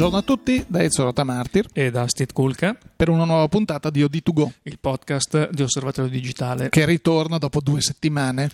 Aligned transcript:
Buongiorno 0.00 0.24
a 0.24 0.34
tutti 0.34 0.64
da 0.66 0.82
Ezio 0.82 1.04
Rotamartir 1.04 1.66
e 1.74 1.90
da 1.90 2.08
Steve 2.08 2.32
Kulka 2.32 2.74
per 2.96 3.10
una 3.10 3.26
nuova 3.26 3.46
puntata 3.48 3.90
di 3.90 4.02
OD2Go, 4.02 4.48
il 4.62 4.78
podcast 4.80 5.50
di 5.50 5.60
Osservatorio 5.60 6.10
Digitale. 6.10 6.70
Che 6.70 6.86
ritorna 6.86 7.36
dopo 7.36 7.60
due 7.60 7.82
settimane. 7.82 8.50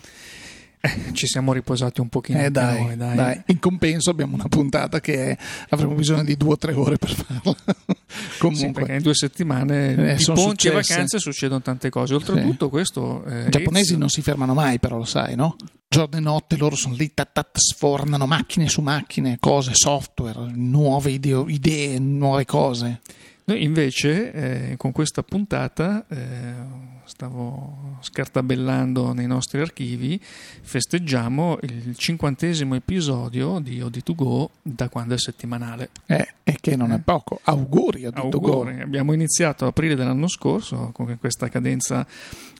Eh, 0.80 1.12
ci 1.14 1.27
siamo 1.27 1.52
riposati 1.52 2.00
un 2.00 2.08
pochino. 2.08 2.40
Eh 2.43 2.50
dai, 2.50 2.82
noi, 2.82 2.96
dai. 2.96 3.16
dai. 3.16 3.43
In 3.46 3.58
compenso 3.58 4.11
abbiamo 4.11 4.34
una 4.34 4.48
puntata 4.48 5.00
che 5.00 5.30
è, 5.30 5.38
avremo 5.70 5.95
bisogno 5.95 6.25
di 6.25 6.36
due 6.36 6.52
o 6.52 6.56
tre 6.56 6.72
ore 6.75 6.96
per 6.96 7.11
farla. 7.14 7.56
Comunque. 8.38 8.66
Sì, 8.66 8.72
perché 8.72 8.94
in 8.94 9.02
due 9.02 9.14
settimane 9.14 10.12
Eh, 10.12 10.16
di 10.16 10.22
sono 10.22 10.40
ponti 10.40 10.68
e 10.68 10.70
vacanze 10.70 11.18
succedono 11.18 11.62
tante 11.62 11.90
cose. 11.90 12.14
Oltretutto 12.14 12.68
questo... 12.68 13.25
eh, 13.25 13.46
I 13.46 13.50
giapponesi 13.50 13.85
Ezio- 13.86 13.99
non 13.99 14.08
si 14.08 14.22
fermano 14.22 14.54
mai, 14.54 14.79
però 14.79 14.96
lo 14.99 15.04
sai, 15.04 15.35
no? 15.35 15.57
Giorno 15.89 16.16
e 16.16 16.21
notte 16.21 16.57
loro 16.57 16.75
sono 16.75 16.94
lì, 16.94 17.13
tat, 17.14 17.30
tat, 17.32 17.57
sfornano 17.58 18.27
macchine 18.27 18.68
su 18.68 18.80
macchine, 18.82 19.36
cose, 19.40 19.71
software, 19.74 20.50
nuove 20.52 21.13
idee, 21.13 21.44
idee 21.46 21.99
nuove 21.99 22.44
cose. 22.44 23.00
Noi 23.44 23.63
invece 23.63 24.32
eh, 24.32 24.77
con 24.77 24.90
questa 24.90 25.22
puntata 25.22 26.04
eh, 26.08 26.94
stavo 27.06 27.96
scartabellando 28.00 29.12
nei 29.12 29.26
nostri 29.26 29.60
archivi, 29.60 30.20
festeggiamo 30.20 31.58
il 31.62 31.96
cinquantesimo 31.96 32.74
episodio 32.74 33.58
di 33.58 33.80
OD2Go 33.80 34.46
da 34.62 34.88
quando 34.88 35.14
è 35.14 35.19
settimanale. 35.19 35.91
Eh, 36.06 36.27
e 36.42 36.58
che 36.60 36.77
non 36.77 36.92
è 36.92 36.98
poco. 36.98 37.41
Auguri 37.44 38.05
a 38.05 38.12
tutto 38.12 38.36
Auguri. 38.36 38.80
Abbiamo 38.80 39.12
iniziato 39.12 39.64
a 39.64 39.69
aprile 39.69 39.94
dell'anno 39.94 40.28
scorso 40.28 40.91
con 40.92 41.16
questa 41.19 41.48
cadenza 41.48 42.06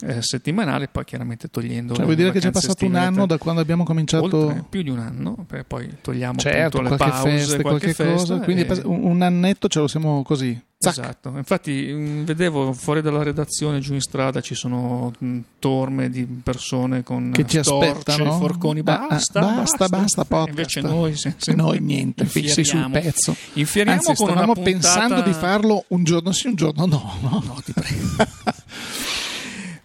eh, 0.01 0.23
settimanale, 0.23 0.89
poi 0.89 1.05
chiaramente 1.05 1.49
togliendo. 1.49 1.95
Cioè, 1.95 2.05
vuol 2.05 2.17
dire 2.17 2.33
che 2.33 2.41
c'è 2.41 2.51
passato 2.51 2.85
un 2.85 2.95
anno 2.95 3.27
da 3.27 3.39
quando 3.39 3.61
abbiamo 3.61 3.85
cominciato. 3.85 4.25
Oltre, 4.25 4.65
più 4.69 4.83
di 4.83 4.91
un 4.91 4.99
anno, 4.99 5.47
poi 5.67 5.99
togliamo 6.01 6.39
Certo, 6.39 6.79
appunto 6.79 6.83
le 6.83 6.97
qualche 6.97 7.17
pause, 7.17 7.31
festa, 7.31 7.63
qualche, 7.63 7.95
qualche 7.95 8.13
cosa. 8.13 8.17
festa 8.17 8.45
Quindi 8.45 8.63
e- 8.63 8.81
un 8.85 9.23
annetto 9.23 9.69
ce 9.69 9.79
lo 9.79 9.89
siamo 9.89 10.23
così. 10.23 10.61
Zac. 10.79 10.99
Esatto, 10.99 11.33
infatti 11.37 11.91
mh, 11.91 12.25
vedevo 12.25 12.73
fuori 12.75 13.01
dalla 13.01 13.23
redazione 13.23 13.79
giù 13.79 13.95
in 13.95 14.01
strada 14.03 14.36
ci 14.41 14.55
sono 14.55 15.13
mh, 15.19 15.39
torme 15.59 16.09
di 16.11 16.25
persone 16.25 17.03
con 17.03 17.31
Che 17.33 17.47
ci 17.47 17.63
storce, 17.63 17.89
aspettano. 17.91 18.39
forconi, 18.39 18.81
Ah, 18.85 18.95
ah, 19.03 19.07
basta, 19.09 19.41
basta, 19.41 19.89
basta. 19.89 20.45
Invece 20.49 20.81
noi, 20.81 21.17
se- 21.17 21.35
Se 21.37 21.53
noi 21.55 21.81
niente, 21.81 22.25
fissi 22.27 22.65
sul 22.65 22.89
pezzo. 22.91 23.35
Infieriamo 23.55 23.99
Anzi, 23.99 24.15
con 24.15 24.27
stavamo 24.31 24.53
puntata- 24.55 24.71
pensando 24.71 25.21
di 25.23 25.33
farlo 25.33 25.85
un 25.89 26.05
giorno 26.05 26.33
sì, 26.33 26.47
un 26.49 26.55
giorno 26.55 26.87
no. 26.87 27.13
no? 27.23 27.43
No, 27.47 27.63
ti 27.65 27.73
prego. 27.73 28.07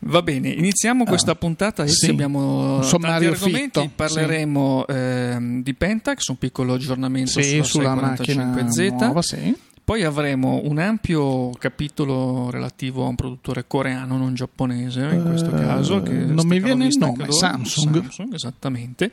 Va 0.04 0.24
bene, 0.24 0.50
iniziamo 0.50 1.04
questa 1.06 1.36
puntata. 1.36 1.84
Ah. 1.84 1.88
sì, 1.88 2.10
abbiamo 2.10 2.80
tanti 2.80 3.26
argomenti. 3.26 3.80
fitto, 3.80 3.90
Parleremo 3.96 4.88
ehm, 4.88 5.62
di 5.62 5.74
Pentax, 5.76 6.28
un 6.30 6.38
piccolo 6.38 6.74
aggiornamento 6.74 7.40
Sì, 7.40 7.50
sulla, 7.62 7.64
sulla 7.64 7.96
macchina 7.96 8.46
645Z. 8.56 8.90
nuova, 9.06 9.22
sì. 9.22 9.56
Poi 9.84 10.04
avremo 10.04 10.62
un 10.64 10.78
ampio 10.78 11.50
capitolo 11.52 12.50
relativo 12.50 13.04
a 13.06 13.08
un 13.10 13.16
produttore 13.16 13.66
coreano, 13.68 14.18
non 14.18 14.34
giapponese 14.34 15.02
in 15.02 15.24
questo 15.24 15.50
Eh, 15.56 15.60
caso. 15.60 16.02
Che 16.02 16.12
non 16.14 16.48
mi 16.48 16.60
viene 16.60 16.86
il 16.86 16.96
nome, 16.98 17.18
loro. 17.26 17.32
Samsung. 17.32 17.96
Samsung, 18.04 18.34
esattamente. 18.34 19.12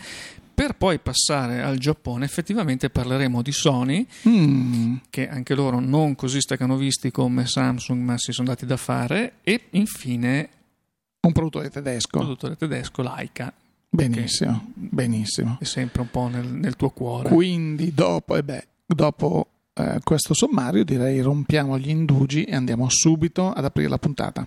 Per 0.55 0.75
poi 0.77 0.99
passare 0.99 1.63
al 1.63 1.79
Giappone, 1.79 2.25
effettivamente 2.25 2.91
parleremo 2.91 3.43
di 3.43 3.53
Sony, 3.53 4.07
Mm, 4.29 4.97
che 5.09 5.29
anche 5.29 5.55
loro 5.55 5.79
non 5.81 6.15
così 6.17 6.41
staccano 6.41 6.77
visti 6.77 7.11
come 7.13 7.47
Samsung, 7.47 8.03
ma 8.03 8.19
si 8.19 8.33
sono 8.33 8.49
dati 8.49 8.67
da 8.67 8.77
fare. 8.77 9.35
E 9.43 9.67
infine, 9.71 10.49
un 11.21 11.33
produttore 11.33 11.71
tedesco. 11.71 12.19
produttore 12.19 12.57
tedesco 12.57 13.03
Laika, 13.03 13.53
Benissimo, 13.91 14.71
benissimo. 14.75 15.57
è 15.61 15.65
sempre 15.65 16.03
un 16.03 16.11
po' 16.11 16.27
nel, 16.29 16.47
nel 16.47 16.77
tuo 16.77 16.91
cuore. 16.91 17.29
Quindi 17.31 17.93
dopo, 17.95 18.35
e 18.37 18.43
beh, 18.43 18.67
dopo 18.87 19.47
eh, 19.79 20.01
questo 20.03 20.35
sommario 20.35 20.85
direi 20.85 21.21
rompiamo 21.21 21.79
gli 21.79 21.91
indugi 21.91 22.43
e 22.45 22.57
andiamo 22.57 22.89
subito 22.89 23.53
ad 23.53 23.65
aprire 23.65 23.89
la 23.89 23.99
puntata. 23.99 24.47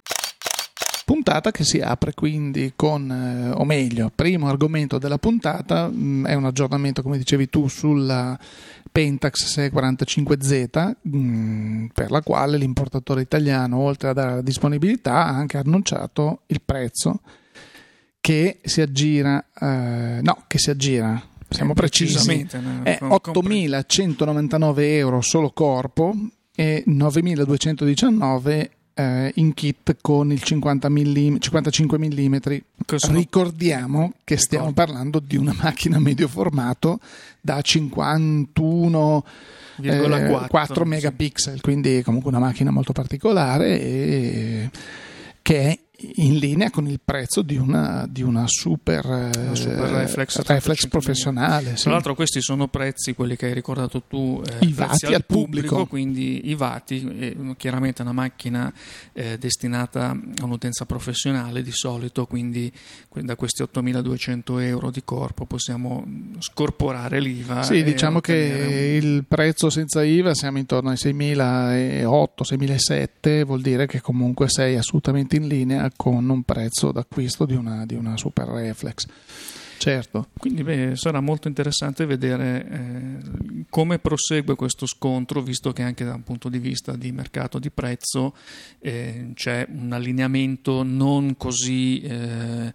Puntata 1.06 1.52
che 1.52 1.64
si 1.64 1.80
apre 1.80 2.14
quindi 2.14 2.74
con, 2.76 3.10
eh, 3.12 3.52
o 3.52 3.64
meglio, 3.64 4.12
primo 4.14 4.48
argomento 4.48 4.98
della 4.98 5.18
puntata 5.18 5.88
mh, 5.88 6.28
è 6.28 6.34
un 6.34 6.46
aggiornamento, 6.46 7.02
come 7.02 7.18
dicevi 7.18 7.50
tu, 7.50 7.68
sulla 7.68 8.38
Pentax 8.92 9.58
645Z, 9.58 10.92
mh, 11.02 11.86
per 11.94 12.12
la 12.12 12.22
quale 12.22 12.58
l'importatore 12.58 13.22
italiano, 13.22 13.78
oltre 13.78 14.10
a 14.10 14.14
dare 14.14 14.36
la 14.36 14.42
disponibilità, 14.42 15.26
ha 15.26 15.36
anche 15.36 15.58
annunciato 15.58 16.42
il 16.48 16.62
prezzo 16.62 17.22
che 18.22 18.60
si 18.64 18.82
aggira, 18.82 19.44
eh, 19.60 20.20
no, 20.22 20.44
che 20.48 20.60
si 20.60 20.70
aggira, 20.70 21.22
siamo 21.52 21.74
precisi, 21.74 22.48
è 22.84 22.98
Com- 22.98 23.20
compri- 23.22 23.68
8.199 23.68 24.80
euro 24.80 25.22
solo 25.22 25.52
corpo 25.52 26.16
e 26.56 26.84
9.219 26.88 28.70
eh, 28.94 29.32
in 29.36 29.54
kit 29.54 29.98
con 30.02 30.32
il 30.32 30.42
50 30.42 30.90
mm, 30.90 31.36
55 31.38 31.98
mm. 31.98 32.36
sono- 32.96 33.18
Ricordiamo 33.18 34.14
che 34.24 34.38
stiamo 34.38 34.68
Ricordo. 34.68 34.92
parlando 34.92 35.20
di 35.20 35.38
una 35.38 35.54
macchina 35.60 36.00
medio 36.00 36.28
formato 36.28 37.00
da 37.40 37.62
51 37.62 39.24
1,4, 39.82 40.44
eh, 40.44 40.48
4 40.48 40.84
sì. 40.84 40.90
megapixel, 40.90 41.62
quindi 41.62 42.02
comunque 42.04 42.30
una 42.30 42.40
macchina 42.40 42.72
molto 42.72 42.92
particolare 42.94 43.82
e 43.82 44.70
che 45.42 45.62
è 45.64 45.80
in 46.16 46.38
linea 46.38 46.70
con 46.70 46.88
il 46.88 47.00
prezzo 47.04 47.42
di 47.42 47.58
una, 47.58 48.08
di 48.10 48.22
una 48.22 48.46
super, 48.48 49.06
eh, 49.06 49.56
super 49.56 49.90
reflex 49.90 50.22
reflex 50.22 50.44
35 50.44 50.90
professionale. 50.90 51.78
sì. 51.78 51.84
Tra 51.84 51.94
l'altro 51.94 52.16
questi 52.16 52.42
sono 52.42 52.68
prezzi, 52.68 53.14
quelli 53.14 53.36
che 53.36 53.46
hai 53.48 53.54
ricordato 53.54 54.02
tu, 54.04 54.42
eh, 54.46 54.66
I 54.66 54.74
vati 54.74 55.14
al 55.14 55.26
pubblico. 55.26 55.86
quindi 55.86 56.50
i 56.50 56.56
vati, 56.56 57.08
eh, 57.20 57.36
chiaramente 57.58 58.02
una 58.02 58.14
macchina 58.14 58.74
eh, 59.14 59.38
destinata 59.38 60.10
a 60.10 60.18
un'utenza 60.44 60.86
professionale 60.86 61.62
di 61.62 61.72
solito, 61.72 62.26
quindi, 62.26 62.72
da 63.14 63.36
questi 63.36 63.62
8.200 63.64 64.62
euro 64.62 64.90
di 64.92 65.04
corpo 65.04 65.46
possiamo 65.46 66.06
scorporare 66.40 67.20
l'IVA. 67.20 67.64
Sì, 67.64 67.84
diciamo 67.84 68.20
che 68.20 69.00
il 69.02 69.26
prezzo 69.28 69.70
senza 69.70 70.04
IVA 70.04 70.34
siamo 70.34 70.58
intorno 70.58 70.90
ai 70.90 70.98
6.008-6.007, 70.98 73.44
vuol 73.44 73.62
dire 73.62 73.86
che 73.88 74.02
comunque 74.02 74.50
sei 74.50 74.78
assolutamente 74.78 75.36
in 75.36 75.48
linea 75.48 75.91
con 75.96 76.30
un 76.30 76.44
prezzo 76.44 76.92
d'acquisto 76.92 77.46
di 77.46 77.56
una, 77.56 77.86
di 77.86 77.96
una 77.96 78.18
super 78.18 78.48
reflex. 78.48 79.06
Certo. 79.82 80.28
Quindi 80.38 80.62
beh, 80.62 80.92
sarà 80.96 81.22
molto 81.22 81.48
interessante 81.48 82.06
vedere 82.06 82.68
eh, 82.70 83.66
come 83.68 83.98
prosegue 83.98 84.54
questo 84.54 84.86
scontro, 84.86 85.42
visto 85.42 85.74
che 85.74 85.82
anche 85.82 86.06
da 86.06 86.14
un 86.14 86.22
punto 86.22 86.50
di 86.50 86.60
vista 86.60 86.96
di 86.96 87.12
mercato 87.12 87.58
di 87.58 87.72
prezzo 87.72 88.36
eh, 88.80 89.32
c'è 89.34 89.66
un 89.72 89.92
allineamento 89.92 90.84
non 90.84 91.36
così 91.36 92.00
eh, 92.02 92.72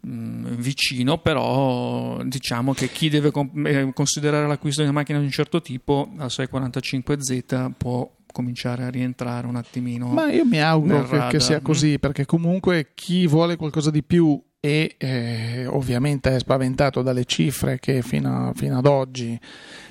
mh, 0.00 0.56
vicino, 0.56 1.16
però 1.16 2.22
diciamo 2.24 2.74
che 2.74 2.90
chi 2.90 3.08
deve 3.08 3.30
com- 3.30 3.66
eh, 3.66 3.90
considerare 3.94 4.46
l'acquisto 4.46 4.82
di 4.82 4.88
una 4.88 4.98
macchina 4.98 5.20
di 5.20 5.24
un 5.24 5.30
certo 5.30 5.62
tipo, 5.62 6.12
la 6.14 6.26
645Z 6.26 7.72
può 7.78 8.06
cominciare 8.34 8.82
a 8.82 8.90
rientrare 8.90 9.46
un 9.46 9.54
attimino. 9.54 10.08
Ma 10.08 10.30
io 10.32 10.44
mi 10.44 10.60
auguro 10.60 11.06
che, 11.06 11.26
che 11.30 11.40
sia 11.40 11.60
mm. 11.60 11.62
così, 11.62 11.98
perché 12.00 12.26
comunque 12.26 12.90
chi 12.94 13.28
vuole 13.28 13.54
qualcosa 13.54 13.92
di 13.92 14.02
più 14.02 14.42
e 14.58 14.96
eh, 14.98 15.66
ovviamente 15.66 16.34
è 16.34 16.38
spaventato 16.38 17.02
dalle 17.02 17.24
cifre 17.24 17.78
che 17.78 18.02
fino, 18.02 18.48
a- 18.48 18.52
fino 18.54 18.78
ad 18.78 18.86
oggi 18.86 19.38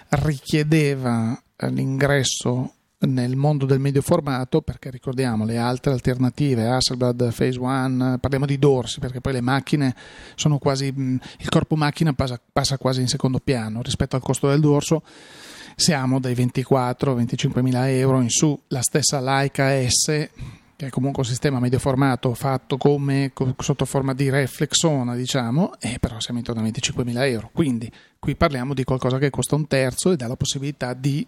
richiedeva 0.09 1.41
l'ingresso 1.69 2.73
nel 3.05 3.35
mondo 3.35 3.65
del 3.65 3.79
medio 3.79 4.01
formato, 4.01 4.61
perché 4.61 4.89
ricordiamo 4.89 5.45
le 5.45 5.57
altre 5.57 5.91
alternative, 5.91 6.67
Hasselblad, 6.67 7.33
Phase 7.33 7.59
One, 7.59 8.17
parliamo 8.19 8.45
di 8.45 8.57
dorsi, 8.57 8.99
perché 8.99 9.21
poi 9.21 9.33
le 9.33 9.41
macchine 9.41 9.95
sono 10.35 10.57
quasi, 10.57 10.91
mh, 10.91 11.19
il 11.39 11.49
corpo 11.49 11.75
macchina 11.75 12.13
passa, 12.13 12.39
passa 12.51 12.77
quasi 12.77 13.01
in 13.01 13.07
secondo 13.07 13.39
piano 13.39 13.81
rispetto 13.81 14.15
al 14.15 14.21
costo 14.21 14.47
del 14.47 14.59
dorso, 14.59 15.03
siamo 15.75 16.19
dai 16.19 16.33
24-25 16.33 17.61
mila 17.61 17.89
euro 17.89 18.21
in 18.21 18.29
su, 18.29 18.59
la 18.67 18.81
stessa 18.81 19.19
Leica 19.19 19.69
S 19.87 20.29
che 20.75 20.87
è 20.87 20.89
comunque 20.89 21.21
un 21.21 21.29
sistema 21.29 21.59
medio 21.59 21.79
formato 21.79 22.33
fatto 22.33 22.77
come 22.77 23.31
co- 23.33 23.55
sotto 23.59 23.85
forma 23.85 24.13
di 24.13 24.29
reflexona, 24.29 25.15
diciamo, 25.15 25.73
e 25.79 25.97
però 25.99 26.19
siamo 26.19 26.39
intorno 26.39 26.61
a 26.61 26.65
25.000 26.65 27.27
euro. 27.27 27.49
Quindi 27.53 27.91
qui 28.19 28.35
parliamo 28.35 28.73
di 28.73 28.83
qualcosa 28.83 29.17
che 29.17 29.29
costa 29.29 29.55
un 29.55 29.67
terzo 29.67 30.11
e 30.11 30.15
dà 30.15 30.27
la 30.27 30.35
possibilità 30.35 30.93
di 30.93 31.25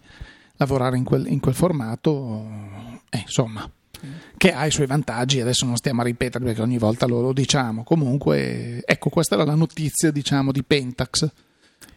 lavorare 0.56 0.96
in 0.96 1.04
quel, 1.04 1.26
in 1.26 1.40
quel 1.40 1.54
formato, 1.54 2.44
eh, 3.08 3.18
insomma, 3.18 3.70
che 4.36 4.52
ha 4.52 4.66
i 4.66 4.70
suoi 4.70 4.86
vantaggi. 4.86 5.40
Adesso 5.40 5.64
non 5.64 5.76
stiamo 5.76 6.00
a 6.00 6.04
ripetere 6.04 6.44
perché 6.44 6.62
ogni 6.62 6.78
volta 6.78 7.06
lo, 7.06 7.20
lo 7.20 7.32
diciamo. 7.32 7.84
Comunque, 7.84 8.82
ecco, 8.84 9.10
questa 9.10 9.36
era 9.36 9.44
la 9.44 9.54
notizia, 9.54 10.10
diciamo, 10.10 10.52
di 10.52 10.62
Pentax. 10.62 11.30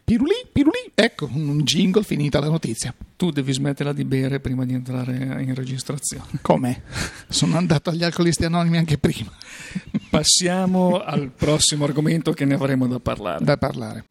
Pirulì, 0.09 0.33
pirulì, 0.51 0.89
ecco, 0.95 1.29
un 1.31 1.61
jingle 1.61 2.01
finita 2.01 2.39
la 2.39 2.49
notizia. 2.49 2.91
Tu 3.15 3.29
devi 3.29 3.53
smetterla 3.53 3.93
di 3.93 4.03
bere 4.05 4.39
prima 4.39 4.65
di 4.65 4.73
entrare 4.73 5.13
in 5.43 5.53
registrazione. 5.53 6.25
Come? 6.41 6.81
Sono 7.27 7.57
andato 7.57 7.91
agli 7.91 8.03
alcolisti 8.03 8.43
anonimi 8.43 8.77
anche 8.77 8.97
prima 8.97 9.29
Passiamo 10.09 10.99
al 10.99 11.29
prossimo 11.29 11.83
argomento 11.85 12.31
che 12.31 12.45
ne 12.45 12.55
avremo 12.55 12.87
da 12.87 12.99
parlare. 12.99 13.45
da 13.45 13.57
parlare. 13.57 14.05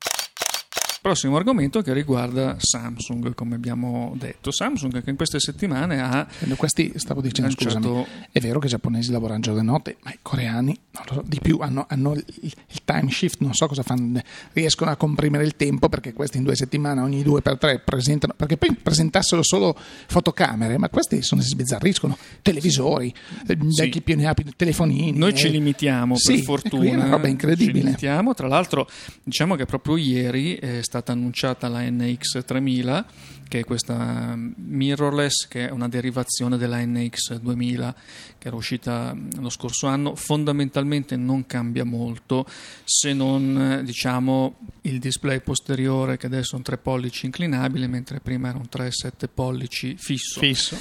Prossimo 1.09 1.39
argomento 1.39 1.81
che 1.81 1.95
riguarda 1.95 2.57
Samsung, 2.59 3.35
come 3.35 3.55
abbiamo 3.55 4.13
detto. 4.19 4.51
Samsung 4.51 5.03
che 5.03 5.09
in 5.09 5.17
queste 5.17 5.41
settimane 5.41 6.03
ha... 6.03 6.27
Questi, 6.55 6.93
stavo 6.97 7.23
dicendo, 7.23 7.55
lanciato... 7.59 7.79
scusami, 7.79 8.27
è 8.31 8.41
vero 8.41 8.59
che 8.59 8.67
i 8.67 8.69
giapponesi 8.69 9.11
lavorano 9.11 9.41
giorno 9.41 9.61
e 9.61 9.63
notte, 9.63 9.97
ma 10.03 10.11
i 10.11 10.19
coreani, 10.21 10.79
so, 11.07 11.23
di 11.25 11.39
più, 11.41 11.61
hanno, 11.63 11.87
hanno 11.89 12.13
il, 12.13 12.23
il, 12.41 12.53
time 12.85 13.11
shift, 13.11 13.41
non 13.41 13.55
so 13.55 13.67
cosa 13.69 13.83
fanno, 13.83 14.21
riescono 14.53 14.91
a 14.91 14.97
comprimere 14.97 15.45
il 15.45 15.57
tempo 15.57 15.89
perché 15.89 16.13
questi 16.13 16.37
in 16.37 16.43
due 16.43 16.55
settimane, 16.55 17.01
ogni 17.01 17.23
due 17.23 17.41
per 17.41 17.57
tre, 17.57 17.79
presentano, 17.79 18.35
perché 18.37 18.59
poi 18.59 18.75
presentassero 18.75 19.43
solo 19.43 19.75
fotocamere, 20.09 20.77
ma 20.77 20.91
questi 20.91 21.23
sono, 21.23 21.41
si 21.41 21.49
sbizzarriscono, 21.49 22.19
televisori, 22.43 23.15
sì. 23.47 23.57
vecchi 23.57 24.03
più 24.03 24.15
ne 24.15 24.27
ha 24.27 24.35
telefonini. 24.55 25.17
Noi 25.17 25.35
ci 25.35 25.49
limitiamo, 25.49 26.19
sì, 26.19 26.35
per 26.35 26.43
fortuna. 26.43 26.85
È 26.85 26.95
una 26.95 27.09
roba 27.09 27.29
incredibile. 27.29 27.73
Ci 27.73 27.85
limitiamo, 27.85 28.35
tra 28.35 28.47
l'altro 28.47 28.87
diciamo 29.23 29.55
che 29.55 29.65
proprio 29.65 29.97
ieri 29.97 30.57
è 30.57 30.81
stata 30.99 31.13
annunciata 31.13 31.69
la 31.69 31.89
NX 31.89 32.45
3000 32.45 33.07
che 33.49 33.61
è 33.61 33.65
questa 33.65 34.35
mirrorless 34.37 35.47
che 35.49 35.69
è 35.69 35.71
una 35.71 35.89
derivazione 35.89 36.59
della 36.59 36.85
NX 36.85 37.39
2000 37.39 37.95
che 38.37 38.49
era 38.49 38.57
uscita 38.57 39.17
lo 39.39 39.49
scorso 39.49 39.87
anno 39.87 40.15
fondamentalmente 40.17 41.17
non 41.17 41.47
cambia 41.47 41.85
molto 41.85 42.47
se 42.85 43.13
non 43.13 43.83
diciamo 43.85 44.59
il 44.83 44.99
display 44.99 45.41
posteriore 45.41 46.17
che 46.17 46.27
adesso 46.27 46.55
è 46.55 46.59
un 46.59 46.65
3 46.65 46.79
pollici 46.79 47.27
inclinabile 47.27 47.87
mentre 47.87 48.21
prima 48.21 48.49
era 48.49 48.59
un 48.59 48.69
3,7 48.71 49.29
pollici 49.33 49.97
fisso. 49.97 50.41
fisso 50.41 50.77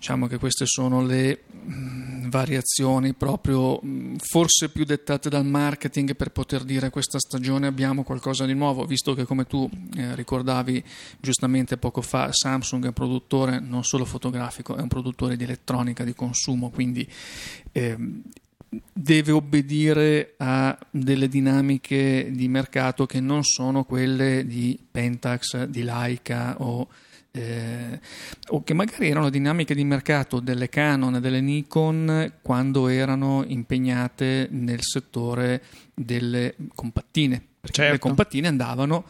Diciamo 0.00 0.28
che 0.28 0.38
queste 0.38 0.64
sono 0.64 1.04
le 1.04 1.42
mh, 1.50 2.30
variazioni 2.30 3.12
proprio 3.12 3.78
mh, 3.82 4.14
forse 4.16 4.70
più 4.70 4.86
dettate 4.86 5.28
dal 5.28 5.44
marketing 5.44 6.16
per 6.16 6.30
poter 6.30 6.64
dire 6.64 6.88
questa 6.88 7.18
stagione 7.18 7.66
abbiamo 7.66 8.02
qualcosa 8.02 8.46
di 8.46 8.54
nuovo, 8.54 8.86
visto 8.86 9.12
che 9.12 9.26
come 9.26 9.44
tu 9.44 9.68
eh, 9.98 10.14
ricordavi 10.14 10.82
giustamente 11.20 11.76
poco 11.76 12.00
fa, 12.00 12.30
Samsung 12.32 12.84
è 12.84 12.86
un 12.86 12.92
produttore 12.94 13.60
non 13.60 13.84
solo 13.84 14.06
fotografico, 14.06 14.74
è 14.74 14.80
un 14.80 14.88
produttore 14.88 15.36
di 15.36 15.44
elettronica 15.44 16.02
di 16.02 16.14
consumo, 16.14 16.70
quindi 16.70 17.06
eh, 17.72 17.94
deve 18.90 19.32
obbedire 19.32 20.32
a 20.38 20.78
delle 20.90 21.28
dinamiche 21.28 22.30
di 22.32 22.48
mercato 22.48 23.04
che 23.04 23.20
non 23.20 23.44
sono 23.44 23.84
quelle 23.84 24.46
di 24.46 24.78
Pentax, 24.90 25.64
di 25.64 25.82
Leica 25.82 26.54
o 26.62 26.88
eh, 27.32 28.00
o 28.48 28.62
che 28.62 28.74
magari 28.74 29.08
erano 29.08 29.30
dinamiche 29.30 29.74
di 29.74 29.84
mercato 29.84 30.40
delle 30.40 30.68
Canon 30.68 31.16
e 31.16 31.20
delle 31.20 31.40
Nikon 31.40 32.34
quando 32.42 32.88
erano 32.88 33.44
impegnate 33.46 34.48
nel 34.50 34.82
settore 34.82 35.62
delle 35.94 36.56
compattine, 36.74 37.42
perché 37.60 37.76
certo. 37.76 37.92
le 37.92 37.98
compattine 37.98 38.48
andavano 38.48 39.04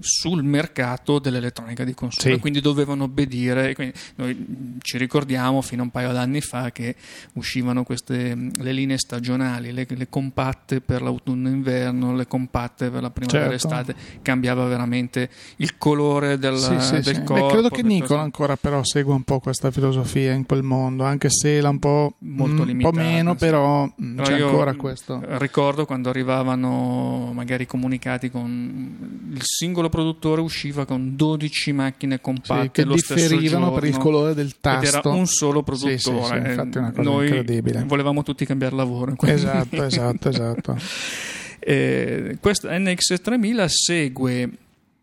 sul 0.00 0.42
mercato 0.42 1.18
dell'elettronica 1.18 1.84
di 1.84 1.94
consumo, 1.94 2.34
sì. 2.34 2.40
quindi 2.40 2.60
dovevano 2.60 3.04
obbedire. 3.04 3.74
Quindi 3.74 3.94
noi 4.16 4.78
ci 4.80 4.96
ricordiamo 4.96 5.60
fino 5.60 5.82
a 5.82 5.84
un 5.84 5.90
paio 5.90 6.12
d'anni 6.12 6.40
fa 6.40 6.72
che 6.72 6.96
uscivano 7.34 7.84
queste 7.84 8.34
le 8.34 8.72
linee 8.72 8.98
stagionali, 8.98 9.72
le, 9.72 9.86
le 9.88 10.08
compatte 10.08 10.80
per 10.80 11.02
l'autunno 11.02 11.48
e 11.48 11.52
inverno, 11.52 12.14
le 12.14 12.26
compatte 12.26 12.90
per 12.90 13.02
la 13.02 13.10
primavera 13.10 13.56
certo. 13.56 13.66
estate, 13.66 13.94
cambiava 14.22 14.64
veramente 14.64 15.28
il 15.56 15.76
colore 15.76 16.38
del, 16.38 16.56
sì, 16.56 16.80
sì, 16.80 17.00
del 17.00 17.22
corpo. 17.22 17.46
Beh, 17.46 17.52
credo 17.52 17.68
che 17.68 17.82
Nikon 17.82 18.18
ancora 18.18 18.56
però 18.56 18.82
segua 18.82 19.14
un 19.14 19.22
po' 19.22 19.40
questa 19.40 19.70
filosofia 19.70 20.32
in 20.32 20.46
quel 20.46 20.62
mondo, 20.62 21.04
anche 21.04 21.28
se 21.30 21.60
la 21.60 21.68
un 21.68 21.78
po', 21.78 22.14
Molto 22.18 22.62
un 22.62 22.78
po 22.78 22.92
meno, 22.92 23.34
però, 23.34 23.92
però 23.94 24.22
c'è 24.22 24.40
ancora 24.40 24.74
questo. 24.74 25.20
Ricordo 25.38 25.84
quando 25.84 26.08
arrivavano 26.08 27.30
magari 27.34 27.66
comunicati 27.66 28.30
con 28.30 29.30
il 29.32 29.40
singolo 29.42 29.81
singolo 29.82 29.88
produttore 29.88 30.40
usciva 30.40 30.84
con 30.84 31.16
12 31.16 31.72
macchine 31.72 32.20
compatte 32.20 32.64
sì, 32.64 32.70
che 32.70 32.84
differivano 32.84 33.72
per 33.72 33.84
il 33.84 33.96
colore 33.96 34.34
del 34.34 34.58
tasto. 34.60 34.86
Ed 34.86 35.04
era 35.04 35.08
un 35.14 35.26
solo 35.26 35.62
produttore. 35.62 35.98
Sì, 35.98 36.10
sì, 36.10 36.10
infatti 36.10 36.76
è 36.76 36.80
una 36.80 36.90
cosa 36.90 37.02
Noi 37.02 37.26
incredibile. 37.26 37.84
Volevamo 37.84 38.22
tutti 38.22 38.44
cambiare 38.44 38.76
lavoro. 38.76 39.14
Esatto, 39.20 39.82
esatto, 39.82 40.28
esatto. 40.28 40.76
eh, 41.58 42.36
questa 42.40 42.76
NX3000 42.76 43.66
segue 43.66 44.50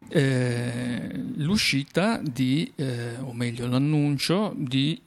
eh, 0.10 1.24
l'uscita 1.36 2.20
di, 2.24 2.72
eh, 2.76 3.18
o 3.20 3.34
meglio 3.34 3.68
l'annuncio 3.68 4.54
di 4.56 5.00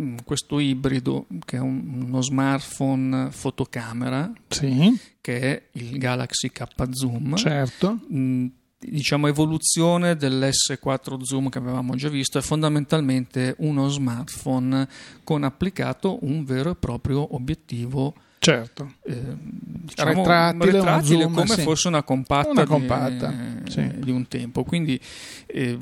Mm, 0.00 0.18
questo 0.24 0.60
ibrido 0.60 1.26
che 1.44 1.56
è 1.56 1.60
un, 1.60 2.04
uno 2.06 2.22
smartphone 2.22 3.32
fotocamera 3.32 4.32
sì. 4.46 4.96
che 5.20 5.40
è 5.40 5.62
il 5.72 5.98
Galaxy 5.98 6.50
K 6.50 6.64
Zoom 6.92 7.34
certo 7.34 7.98
mh, 8.08 8.16
mm, 8.16 8.46
diciamo 8.78 9.26
evoluzione 9.26 10.16
dell'S4 10.16 11.20
Zoom 11.22 11.48
che 11.48 11.58
avevamo 11.58 11.96
già 11.96 12.08
visto 12.08 12.38
è 12.38 12.42
fondamentalmente 12.42 13.56
uno 13.58 13.88
smartphone 13.88 14.88
con 15.24 15.42
applicato 15.42 16.18
un 16.24 16.44
vero 16.44 16.70
e 16.70 16.74
proprio 16.76 17.34
obiettivo 17.34 18.14
certo 18.38 18.94
eh, 19.02 19.36
diciamo, 19.36 20.14
retrattile, 20.14 20.70
retrattile 20.72 21.22
zoom, 21.22 21.34
come 21.34 21.46
sì. 21.46 21.62
fosse 21.62 21.88
una 21.88 22.04
compatta, 22.04 22.50
una 22.50 22.66
compatta 22.66 23.34
di, 23.62 23.70
sì. 23.70 23.90
di, 23.96 24.10
un 24.12 24.28
tempo 24.28 24.62
quindi 24.62 25.00
eh, 25.46 25.76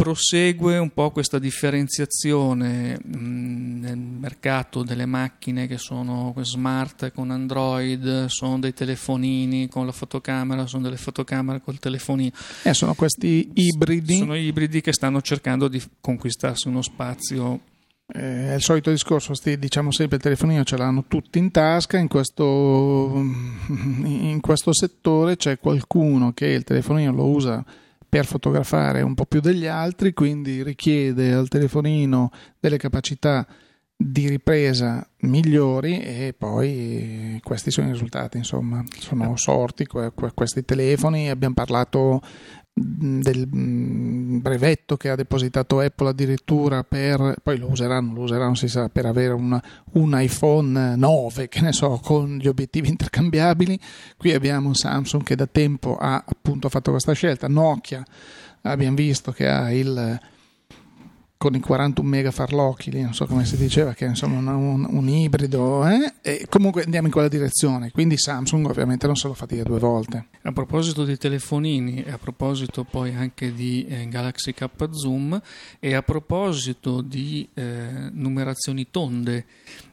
prosegue 0.00 0.78
un 0.78 0.94
po' 0.94 1.10
questa 1.10 1.38
differenziazione 1.38 2.98
mh, 3.04 3.80
nel 3.80 3.98
mercato 3.98 4.82
delle 4.82 5.04
macchine 5.04 5.66
che 5.66 5.76
sono 5.76 6.34
smart 6.40 7.12
con 7.12 7.30
Android, 7.30 8.24
sono 8.26 8.58
dei 8.58 8.72
telefonini 8.72 9.68
con 9.68 9.84
la 9.84 9.92
fotocamera, 9.92 10.66
sono 10.66 10.84
delle 10.84 10.96
fotocamere 10.96 11.60
col 11.60 11.78
telefonino. 11.78 12.30
Eh, 12.62 12.72
sono 12.72 12.94
questi 12.94 13.50
ibridi. 13.52 14.16
Sono 14.16 14.36
ibridi 14.36 14.80
che 14.80 14.94
stanno 14.94 15.20
cercando 15.20 15.68
di 15.68 15.82
conquistarsi 16.00 16.68
uno 16.68 16.80
spazio 16.80 17.60
eh, 18.12 18.52
è 18.52 18.54
il 18.54 18.62
solito 18.62 18.90
discorso, 18.90 19.34
sti, 19.34 19.58
diciamo 19.58 19.92
sempre 19.92 20.16
il 20.16 20.22
telefonino 20.22 20.64
ce 20.64 20.76
l'hanno 20.76 21.04
tutti 21.06 21.38
in 21.38 21.50
tasca, 21.50 21.98
in 21.98 22.08
questo, 22.08 23.12
in 23.68 24.38
questo 24.40 24.72
settore 24.72 25.36
c'è 25.36 25.58
qualcuno 25.58 26.32
che 26.32 26.46
il 26.46 26.64
telefonino 26.64 27.12
lo 27.12 27.26
usa 27.26 27.64
per 28.10 28.26
fotografare 28.26 29.00
un 29.02 29.14
po' 29.14 29.24
più 29.24 29.40
degli 29.40 29.66
altri, 29.66 30.12
quindi 30.12 30.62
richiede 30.62 31.32
al 31.32 31.48
telefonino 31.48 32.30
delle 32.58 32.76
capacità 32.76 33.46
di 33.96 34.28
ripresa 34.28 35.06
migliori 35.20 36.00
e 36.00 36.34
poi 36.36 37.38
questi 37.44 37.70
sono 37.70 37.88
i 37.88 37.92
risultati, 37.92 38.38
insomma, 38.38 38.82
sono 38.98 39.36
sorti 39.36 39.86
questi 39.86 40.64
telefoni, 40.64 41.28
abbiamo 41.28 41.54
parlato 41.54 42.20
del 42.72 43.46
brevetto 43.46 44.96
che 44.96 45.10
ha 45.10 45.16
depositato 45.16 45.80
Apple 45.80 46.10
addirittura 46.10 46.82
per 46.82 47.36
poi 47.42 47.58
lo 47.58 47.68
useranno, 47.68 48.14
lo 48.14 48.22
useranno 48.22 48.54
si 48.54 48.68
sa 48.68 48.88
per 48.88 49.06
avere 49.06 49.32
una, 49.32 49.62
un 49.92 50.18
iPhone 50.18 50.96
9 50.96 51.48
che 51.48 51.60
ne 51.60 51.72
so 51.72 52.00
con 52.02 52.38
gli 52.38 52.48
obiettivi 52.48 52.88
intercambiabili. 52.88 53.78
Qui 54.16 54.32
abbiamo 54.32 54.72
Samsung 54.74 55.22
che 55.22 55.36
da 55.36 55.46
tempo 55.46 55.96
ha 55.96 56.24
appunto 56.26 56.68
fatto 56.68 56.90
questa 56.90 57.12
scelta. 57.12 57.48
Nokia 57.48 58.04
abbiamo 58.62 58.96
visto 58.96 59.32
che 59.32 59.48
ha 59.48 59.72
il 59.72 60.20
con 61.40 61.54
i 61.54 61.60
41 61.60 62.06
mega 62.06 62.30
farlocchi, 62.30 62.90
lì 62.90 63.00
non 63.00 63.14
so 63.14 63.24
come 63.24 63.46
si 63.46 63.56
diceva, 63.56 63.94
che 63.94 64.04
è 64.04 64.08
insomma 64.10 64.52
un, 64.52 64.86
un 64.86 65.08
ibrido, 65.08 65.88
eh? 65.88 66.12
e 66.20 66.44
comunque 66.50 66.82
andiamo 66.82 67.06
in 67.06 67.12
quella 67.14 67.28
direzione. 67.28 67.90
Quindi 67.92 68.18
Samsung 68.18 68.66
ovviamente 68.66 69.06
non 69.06 69.16
se 69.16 69.26
lo 69.26 69.32
fa 69.32 69.46
dire 69.46 69.62
due 69.62 69.78
volte. 69.78 70.26
A 70.42 70.52
proposito 70.52 71.02
di 71.02 71.16
telefonini, 71.16 72.04
a 72.10 72.18
proposito 72.18 72.84
poi 72.84 73.14
anche 73.14 73.54
di 73.54 73.86
eh, 73.88 74.06
Galaxy 74.08 74.52
K 74.52 74.68
Zoom, 74.90 75.40
e 75.78 75.94
a 75.94 76.02
proposito 76.02 77.00
di 77.00 77.48
eh, 77.54 78.10
numerazioni 78.12 78.88
tonde, 78.90 79.46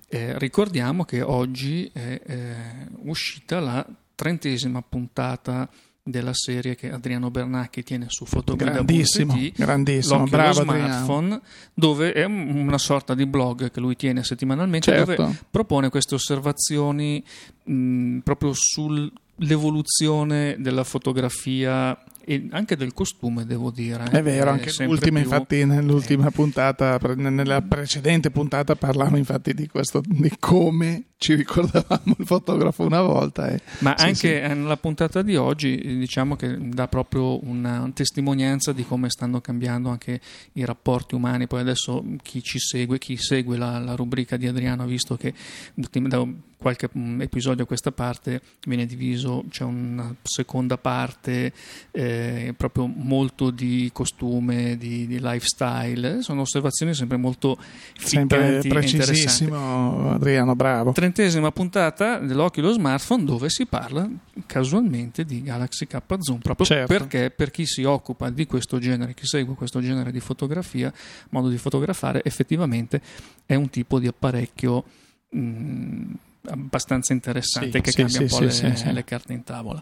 eh, 0.09 0.37
ricordiamo 0.39 1.05
che 1.05 1.21
oggi 1.21 1.89
è 1.93 2.21
eh, 2.25 2.55
uscita 3.03 3.61
la 3.61 3.87
trentesima 4.15 4.81
puntata 4.81 5.69
della 6.07 6.33
serie 6.33 6.75
che 6.75 6.91
Adriano 6.91 7.29
Bernacchi 7.29 7.83
tiene 7.83 8.05
su 8.07 8.25
Fotografia 8.25 8.81
grandissimo, 8.81 9.35
grandissimo, 9.53 10.23
bravo 10.23 10.61
smartphone 10.61 11.25
Adriano. 11.25 11.41
dove 11.73 12.13
è 12.13 12.23
una 12.23 12.77
sorta 12.77 13.13
di 13.13 13.25
blog 13.25 13.71
che 13.71 13.79
lui 13.79 13.95
tiene 13.95 14.23
settimanalmente 14.23 14.91
certo. 14.91 15.15
dove 15.15 15.37
propone 15.51 15.89
queste 15.89 16.15
osservazioni 16.15 17.23
mh, 17.63 18.19
proprio 18.19 18.53
sull'evoluzione 18.53 20.55
della 20.59 20.83
fotografia 20.83 21.97
e 22.29 22.45
anche 22.51 22.75
del 22.75 22.93
costume, 22.93 23.45
devo 23.45 23.71
dire. 23.71 24.03
È 24.11 24.21
vero, 24.21 24.49
anche 24.49 24.69
l'ultima, 24.83 25.21
più... 25.21 25.29
infatti, 25.29 25.63
nell'ultima 25.63 26.27
eh. 26.27 26.31
puntata, 26.31 26.99
nella 27.15 27.61
precedente 27.61 28.31
puntata, 28.31 28.75
parlavo 28.75 29.15
infatti 29.15 29.53
di 29.53 29.67
questo, 29.67 30.01
di 30.05 30.33
come 30.37 31.03
ci 31.17 31.33
ricordavamo 31.33 32.15
il 32.17 32.25
fotografo 32.25 32.83
una 32.83 33.01
volta. 33.01 33.49
E... 33.49 33.59
Ma 33.79 33.95
sì, 33.97 34.05
anche 34.05 34.41
sì. 34.41 34.53
nella 34.53 34.77
puntata 34.77 35.21
di 35.21 35.35
oggi 35.35 35.97
diciamo 35.97 36.35
che 36.35 36.55
dà 36.59 36.87
proprio 36.87 37.43
una 37.45 37.89
testimonianza 37.93 38.71
di 38.71 38.85
come 38.85 39.09
stanno 39.09 39.41
cambiando 39.41 39.89
anche 39.89 40.21
i 40.53 40.65
rapporti 40.65 41.15
umani. 41.15 41.47
Poi 41.47 41.61
adesso 41.61 42.03
chi 42.21 42.43
ci 42.43 42.59
segue, 42.59 42.99
chi 42.99 43.17
segue 43.17 43.57
la, 43.57 43.79
la 43.79 43.95
rubrica 43.95 44.37
di 44.37 44.47
Adriano 44.47 44.83
ha 44.83 44.87
visto 44.87 45.17
che 45.17 45.33
da 45.73 46.27
qualche 46.57 46.89
mm, 46.95 47.21
episodio 47.21 47.63
a 47.63 47.67
questa 47.67 47.91
parte 47.91 48.41
viene 48.65 48.85
diviso, 48.85 49.45
c'è 49.49 49.63
una 49.63 50.13
seconda 50.23 50.77
parte 50.77 51.53
eh, 51.91 52.53
proprio 52.57 52.87
molto 52.87 53.51
di 53.51 53.89
costume, 53.93 54.75
di, 54.77 55.05
di, 55.07 55.19
lifestyle, 55.19 56.21
sono 56.21 56.41
osservazioni 56.41 56.93
sempre 56.93 57.17
molto 57.17 57.57
sempre 57.97 58.61
precisissimo 58.67 60.11
Adriano, 60.11 60.55
bravo. 60.55 60.91
Trentesima 61.07 61.53
puntata 61.53 62.17
dell'Occhio 62.17 62.61
lo 62.61 62.73
smartphone 62.73 63.23
dove 63.23 63.49
si 63.49 63.65
parla 63.65 64.09
casualmente 64.45 65.23
di 65.23 65.41
Galaxy 65.41 65.87
K 65.87 66.01
Zoom, 66.19 66.39
proprio 66.39 66.65
certo. 66.65 66.97
perché 66.97 67.31
per 67.31 67.49
chi 67.49 67.65
si 67.65 67.83
occupa 67.85 68.29
di 68.29 68.45
questo 68.45 68.77
genere, 68.77 69.13
chi 69.13 69.25
segue 69.25 69.55
questo 69.55 69.79
genere 69.79 70.11
di 70.11 70.19
fotografia, 70.19 70.91
modo 71.29 71.47
di 71.47 71.57
fotografare, 71.57 72.21
effettivamente 72.25 73.01
è 73.45 73.55
un 73.55 73.69
tipo 73.69 73.99
di 73.99 74.07
apparecchio 74.07 74.83
mh, 75.29 75.39
mm, 75.39 76.13
abbastanza 76.49 77.13
interessante 77.13 77.71
sì, 77.71 77.81
che 77.81 77.91
sì, 77.91 77.97
cambia 77.97 78.17
sì, 78.17 78.23
un 78.23 78.29
po' 78.29 78.39
le, 78.39 78.91
le, 78.91 79.03
carte 79.05 79.31
in 79.31 79.43
tavola. 79.45 79.81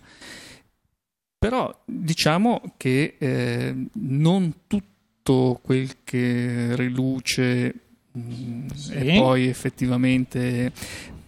Però 1.39 1.81
diciamo 1.85 2.61
che 2.77 3.15
eh, 3.17 3.75
non 3.93 4.53
tutto 4.67 5.59
quel 5.63 6.03
che 6.03 6.75
riluce 6.75 7.84
mm, 8.17 8.67
e 8.91 9.19
poi 9.19 9.47
effettivamente 9.47 10.71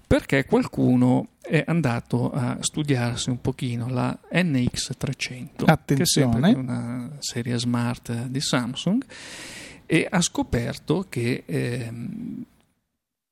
perché 0.08 0.46
qualcuno 0.46 1.30
è 1.42 1.64
andato 1.68 2.32
a 2.32 2.58
studiarsi 2.62 3.30
un 3.30 3.42
pochino 3.42 3.90
la 3.90 4.18
NX300 4.32 5.64
Attenzione. 5.66 6.54
che 6.54 6.56
è 6.56 6.60
una 6.60 7.12
serie 7.20 7.58
smart 7.60 8.28
di 8.28 8.40
Samsung 8.40 9.04
e 9.86 10.08
ha 10.10 10.22
scoperto 10.22 11.06
che 11.10 11.44
eh, 11.46 11.92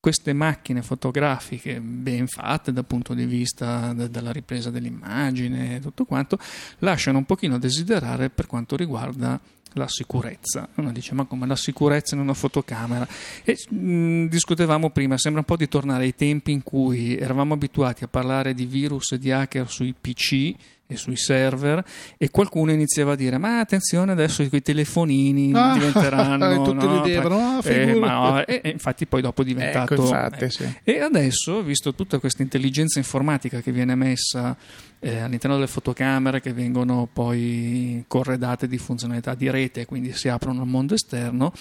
queste 0.05 0.33
macchine 0.33 0.81
fotografiche 0.81 1.79
ben 1.79 2.27
fatte 2.27 2.71
dal 2.71 2.85
punto 2.85 3.13
di 3.13 3.25
vista 3.25 3.91
de- 3.93 4.09
della 4.09 4.31
ripresa 4.31 4.69
dell'immagine 4.69 5.77
e 5.77 5.79
tutto 5.79 6.05
quanto 6.05 6.37
lasciano 6.79 7.17
un 7.17 7.25
pochino 7.25 7.55
a 7.55 7.59
desiderare 7.59 8.29
per 8.29 8.47
quanto 8.47 8.75
riguarda 8.75 9.39
la 9.75 9.87
sicurezza. 9.87 10.67
Uno 10.75 10.91
dice: 10.91 11.13
Ma 11.13 11.25
come 11.25 11.47
la 11.47 11.55
sicurezza 11.55 12.15
in 12.15 12.21
una 12.21 12.33
fotocamera? 12.33 13.07
E 13.43 13.57
mh, 13.69 14.25
discutevamo 14.25 14.89
prima, 14.89 15.17
sembra 15.17 15.41
un 15.41 15.45
po' 15.47 15.57
di 15.57 15.67
tornare 15.67 16.03
ai 16.03 16.15
tempi 16.15 16.51
in 16.51 16.63
cui 16.63 17.17
eravamo 17.17 17.53
abituati 17.53 18.03
a 18.03 18.07
parlare 18.07 18.53
di 18.53 18.65
virus 18.65 19.13
e 19.13 19.19
di 19.19 19.31
hacker 19.31 19.69
sui 19.69 19.93
PC 19.93 20.53
e 20.87 20.97
sui 20.97 21.15
server 21.15 21.83
e 22.17 22.29
qualcuno 22.29 22.71
iniziava 22.71 23.13
a 23.13 23.15
dire 23.15 23.37
ma 23.37 23.59
attenzione 23.59 24.11
adesso 24.11 24.47
quei 24.49 24.61
telefonini 24.61 25.51
ah, 25.53 25.73
diventeranno 25.77 26.61
tutti 26.61 26.85
no, 26.85 27.01
ridevano 27.01 27.37
ah, 27.37 27.61
eh, 27.63 27.93
no, 27.93 28.45
e, 28.45 28.61
e, 28.63 28.69
infatti 28.69 29.07
poi 29.07 29.21
dopo 29.21 29.41
è 29.41 29.45
diventato 29.45 29.93
ecco, 29.93 30.03
infatti, 30.03 30.43
eh. 30.43 30.49
sì. 30.51 30.75
e 30.83 30.99
adesso 30.99 31.63
visto 31.63 31.95
tutta 31.95 32.19
questa 32.19 32.43
intelligenza 32.43 32.99
informatica 32.99 33.61
che 33.61 33.71
viene 33.71 33.95
messa 33.95 34.55
eh, 34.99 35.19
all'interno 35.19 35.55
delle 35.55 35.67
fotocamere 35.67 36.39
che 36.39 36.53
vengono 36.53 37.09
poi 37.11 38.03
corredate 38.07 38.67
di 38.67 38.77
funzionalità 38.77 39.33
di 39.33 39.49
rete 39.49 39.85
quindi 39.85 40.13
si 40.13 40.29
aprono 40.29 40.61
al 40.61 40.67
mondo 40.67 40.93
esterno 40.93 41.51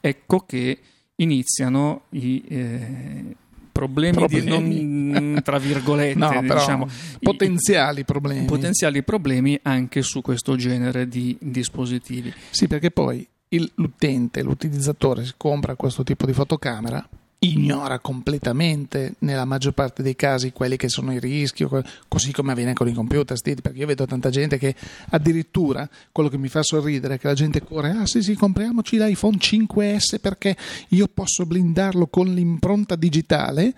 ecco 0.00 0.40
che 0.40 0.78
iniziano 1.16 2.02
i 2.10 2.44
eh, 2.48 3.36
problemi, 3.74 4.16
problemi. 4.16 4.74
Di, 4.78 4.84
non, 4.84 5.40
tra 5.42 5.58
virgolette, 5.58 6.16
no, 6.18 6.40
diciamo, 6.40 6.86
potenziali 7.20 8.00
i, 8.00 8.04
problemi. 8.04 8.44
Potenziali 8.44 9.02
problemi 9.02 9.58
anche 9.62 10.02
su 10.02 10.22
questo 10.22 10.54
genere 10.54 11.08
di 11.08 11.36
dispositivi. 11.40 12.32
Sì, 12.50 12.68
perché 12.68 12.92
poi 12.92 13.26
il, 13.48 13.70
l'utente, 13.74 14.42
l'utilizzatore 14.42 15.24
si 15.24 15.34
compra 15.36 15.74
questo 15.74 16.04
tipo 16.04 16.24
di 16.24 16.32
fotocamera 16.32 17.06
ignora 17.44 17.98
completamente 17.98 19.14
nella 19.20 19.44
maggior 19.44 19.72
parte 19.72 20.02
dei 20.02 20.16
casi 20.16 20.52
quelli 20.52 20.76
che 20.76 20.88
sono 20.88 21.12
i 21.12 21.18
rischi, 21.18 21.66
così 22.08 22.32
come 22.32 22.52
avviene 22.52 22.72
con 22.72 22.88
i 22.88 22.92
computer, 22.92 23.38
perché 23.40 23.78
io 23.78 23.86
vedo 23.86 24.06
tanta 24.06 24.30
gente 24.30 24.58
che 24.58 24.74
addirittura 25.10 25.88
quello 26.12 26.28
che 26.28 26.38
mi 26.38 26.48
fa 26.48 26.62
sorridere 26.62 27.14
è 27.14 27.18
che 27.18 27.26
la 27.26 27.34
gente 27.34 27.62
corre, 27.62 27.90
ah 27.90 28.06
sì 28.06 28.22
sì, 28.22 28.34
compriamoci 28.34 28.96
l'iPhone 28.96 29.36
5S 29.36 30.20
perché 30.20 30.56
io 30.88 31.08
posso 31.12 31.46
blindarlo 31.46 32.06
con 32.06 32.32
l'impronta 32.32 32.96
digitale. 32.96 33.74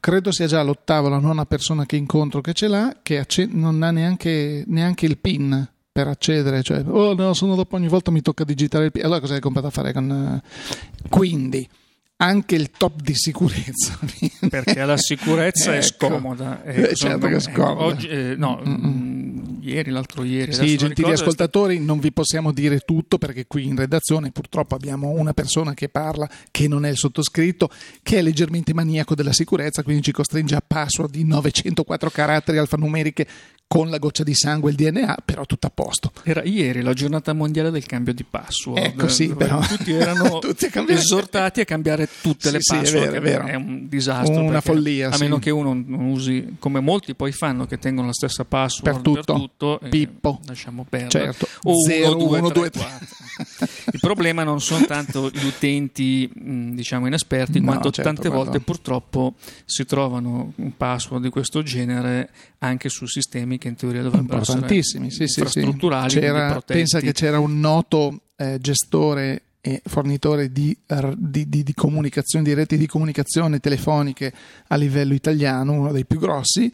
Credo 0.00 0.32
sia 0.32 0.46
già 0.46 0.62
l'ottava 0.62 1.08
la 1.08 1.18
nona 1.18 1.46
persona 1.46 1.86
che 1.86 1.96
incontro 1.96 2.42
che 2.42 2.52
ce 2.52 2.68
l'ha, 2.68 2.96
che 3.02 3.26
non 3.48 3.82
ha 3.82 3.90
neanche, 3.90 4.64
neanche 4.66 5.06
il 5.06 5.16
PIN 5.16 5.66
per 5.90 6.08
accedere, 6.08 6.62
cioè, 6.62 6.84
oh 6.86 7.14
no, 7.14 7.32
sono 7.32 7.54
dopo 7.54 7.76
ogni 7.76 7.88
volta 7.88 8.10
mi 8.10 8.20
tocca 8.20 8.44
digitare 8.44 8.86
il 8.86 8.92
PIN. 8.92 9.04
Allora 9.04 9.20
cosa 9.20 9.34
hai 9.34 9.40
comprato 9.40 9.68
a 9.68 9.70
fare 9.70 9.92
con... 9.92 10.42
Quindi 11.08 11.66
anche 12.16 12.54
il 12.54 12.70
top 12.70 13.00
di 13.00 13.14
sicurezza. 13.14 13.98
Perché 14.48 14.84
la 14.84 14.96
sicurezza 14.96 15.74
ecco. 15.74 15.78
è 15.78 15.82
scomoda. 15.82 16.62
Eh, 16.62 16.94
certo 16.94 17.26
che 17.26 17.36
è 17.36 17.40
scomoda. 17.40 17.72
Ecco, 17.72 17.82
oggi, 17.82 18.08
eh, 18.08 18.34
no, 18.36 18.62
mm, 18.66 19.62
ieri, 19.62 19.90
l'altro 19.90 20.22
ieri. 20.22 20.52
Sì, 20.52 20.76
gentili 20.76 21.10
ascoltatori, 21.10 21.80
non 21.80 21.98
vi 21.98 22.12
possiamo 22.12 22.52
dire 22.52 22.80
tutto 22.80 23.18
perché 23.18 23.46
qui 23.46 23.66
in 23.66 23.76
redazione 23.76 24.30
purtroppo 24.30 24.74
abbiamo 24.74 25.08
una 25.08 25.32
persona 25.32 25.74
che 25.74 25.88
parla 25.88 26.28
che 26.50 26.68
non 26.68 26.84
è 26.84 26.90
il 26.90 26.96
sottoscritto, 26.96 27.68
che 28.02 28.18
è 28.18 28.22
leggermente 28.22 28.72
maniaco 28.74 29.14
della 29.14 29.32
sicurezza, 29.32 29.82
quindi 29.82 30.02
ci 30.02 30.12
costringe 30.12 30.54
a 30.54 30.62
password 30.64 31.10
di 31.10 31.24
904 31.24 32.10
caratteri 32.10 32.58
alfanumeriche 32.58 33.26
con 33.74 33.90
la 33.90 33.98
goccia 33.98 34.22
di 34.22 34.36
sangue 34.36 34.70
il 34.70 34.76
DNA, 34.76 35.16
però 35.24 35.46
tutto 35.46 35.66
a 35.66 35.70
posto. 35.74 36.12
Era 36.22 36.44
ieri 36.44 36.80
la 36.80 36.92
giornata 36.92 37.32
mondiale 37.32 37.72
del 37.72 37.84
cambio 37.86 38.14
di 38.14 38.22
password. 38.22 38.78
Ecco 38.78 39.08
sì, 39.08 39.34
però 39.34 39.58
tutti 39.66 39.90
erano 39.90 40.38
tutti 40.38 40.70
esortati 40.86 41.60
a 41.60 41.64
cambiare 41.64 42.08
tutte 42.22 42.52
le 42.52 42.58
sì, 42.60 42.76
password. 42.76 42.86
Sì, 42.86 42.96
è 42.96 43.00
vero, 43.00 43.16
è, 43.16 43.20
vero. 43.20 43.46
è 43.46 43.54
un 43.56 43.88
disastro. 43.88 44.40
Una 44.44 44.60
follia. 44.60 45.10
A 45.10 45.18
meno 45.18 45.40
che 45.40 45.50
uno 45.50 45.74
non 45.74 46.04
usi, 46.04 46.54
come 46.60 46.78
molti 46.78 47.16
poi 47.16 47.32
fanno, 47.32 47.66
che 47.66 47.80
tengono 47.80 48.06
la 48.06 48.12
stessa 48.12 48.44
password 48.44 48.92
per 48.92 49.02
tutto. 49.02 49.32
Per 49.32 49.42
tutto 49.42 49.80
Pippo. 49.90 50.40
Lasciamo 50.46 50.86
perdere. 50.88 51.32
Certo. 51.32 51.48
O 51.64 51.82
0, 51.84 52.28
1, 52.28 52.48
2, 52.50 52.70
3. 52.70 52.84
Il 53.90 53.98
problema 53.98 54.44
non 54.44 54.60
sono 54.60 54.86
tanto 54.86 55.30
gli 55.30 55.44
utenti, 55.44 56.30
diciamo, 56.32 57.08
inesperti, 57.08 57.58
no, 57.58 57.66
quanto 57.66 57.90
certo, 57.90 58.12
tante 58.12 58.28
volte 58.28 58.50
quello. 58.50 58.64
purtroppo 58.64 59.34
si 59.64 59.84
trovano 59.84 60.52
un 60.54 60.76
password 60.76 61.24
di 61.24 61.30
questo 61.30 61.64
genere 61.64 62.30
anche 62.64 62.88
su 62.88 63.06
sistemi 63.06 63.58
che 63.64 63.68
in 63.68 63.76
teoria 63.76 64.02
dovrebbero 64.02 64.38
importantissimi, 64.38 65.10
sì, 65.10 65.26
sì, 65.26 65.40
infrastrutturali. 65.40 66.10
Sì. 66.10 66.20
C'era, 66.20 66.60
pensa 66.60 67.00
che 67.00 67.12
c'era 67.12 67.38
un 67.38 67.60
noto 67.60 68.20
eh, 68.36 68.58
gestore 68.60 69.42
e 69.62 69.80
fornitore 69.86 70.52
di, 70.52 70.76
di, 71.16 71.48
di, 71.48 71.62
di, 71.62 71.74
comunicazione, 71.74 72.44
di 72.44 72.52
reti 72.52 72.76
di 72.76 72.86
comunicazione 72.86 73.60
telefoniche 73.60 74.32
a 74.68 74.76
livello 74.76 75.14
italiano, 75.14 75.72
uno 75.72 75.92
dei 75.92 76.04
più 76.04 76.18
grossi, 76.18 76.70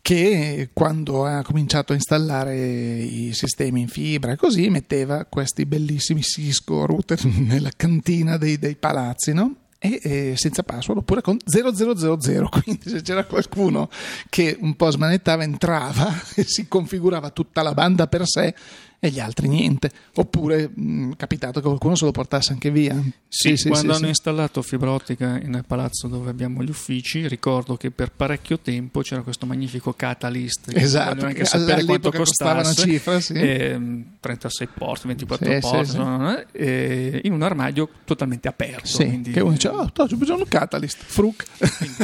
che 0.00 0.70
quando 0.72 1.26
ha 1.26 1.42
cominciato 1.42 1.90
a 1.90 1.96
installare 1.96 2.56
i 2.56 3.32
sistemi 3.32 3.80
in 3.80 3.88
fibra 3.88 4.30
e 4.32 4.36
così 4.36 4.70
metteva 4.70 5.24
questi 5.24 5.66
bellissimi 5.66 6.22
Cisco 6.22 6.86
router 6.86 7.24
nella 7.26 7.70
cantina 7.76 8.36
dei, 8.36 8.56
dei 8.60 8.76
palazzi, 8.76 9.32
no? 9.32 9.65
E, 9.94 10.30
e 10.30 10.36
senza 10.36 10.62
password 10.62 11.00
oppure 11.00 11.22
con 11.22 11.36
0000 11.44 12.48
quindi 12.62 12.88
se 12.88 13.02
c'era 13.02 13.24
qualcuno 13.24 13.88
che 14.28 14.56
un 14.60 14.74
po' 14.74 14.90
smanettava 14.90 15.42
entrava 15.42 16.12
e 16.34 16.44
si 16.44 16.68
configurava 16.68 17.30
tutta 17.30 17.62
la 17.62 17.72
banda 17.72 18.06
per 18.06 18.26
sé 18.26 18.54
e 18.98 19.10
gli 19.10 19.20
altri 19.20 19.48
niente. 19.48 19.90
Oppure 20.14 20.70
mh, 20.72 21.12
è 21.12 21.16
capitato 21.16 21.60
che 21.60 21.66
qualcuno 21.66 21.94
se 21.94 22.04
lo 22.04 22.10
portasse 22.10 22.52
anche 22.52 22.70
via. 22.70 22.94
Sì, 23.28 23.50
sì, 23.50 23.56
sì 23.56 23.68
quando 23.68 23.92
sì, 23.92 23.98
hanno 23.98 24.08
installato 24.08 24.62
fibra 24.62 24.90
ottica 24.90 25.38
nel 25.38 25.64
palazzo 25.66 26.08
dove 26.08 26.30
abbiamo 26.30 26.62
gli 26.62 26.70
uffici, 26.70 27.26
ricordo 27.28 27.76
che 27.76 27.90
per 27.90 28.12
parecchio 28.12 28.58
tempo 28.58 29.00
c'era 29.00 29.22
questo 29.22 29.46
magnifico 29.46 29.92
Catalyst. 29.92 30.70
Esatto, 30.74 31.26
anche 31.26 31.44
sapere 31.44 31.84
quanto 31.84 32.10
costasse. 32.10 32.44
Una 32.46 32.74
cifra, 32.74 33.16
eh, 33.34 33.80
36 34.20 34.68
porte, 34.74 35.06
24 35.08 35.58
porte, 35.60 35.96
no, 35.98 36.44
eh, 36.52 37.20
in 37.24 37.32
un 37.32 37.42
armadio 37.42 37.88
totalmente 38.04 38.48
aperto. 38.48 38.96
Quindi, 38.96 39.32
che 39.32 39.40
uno 39.40 39.52
dice, 39.52 39.68
oh, 39.68 39.90
c'è 39.90 40.14
bisogno 40.14 40.42
un 40.42 40.48
Catalyst, 40.48 41.02
fruc. 41.04 41.44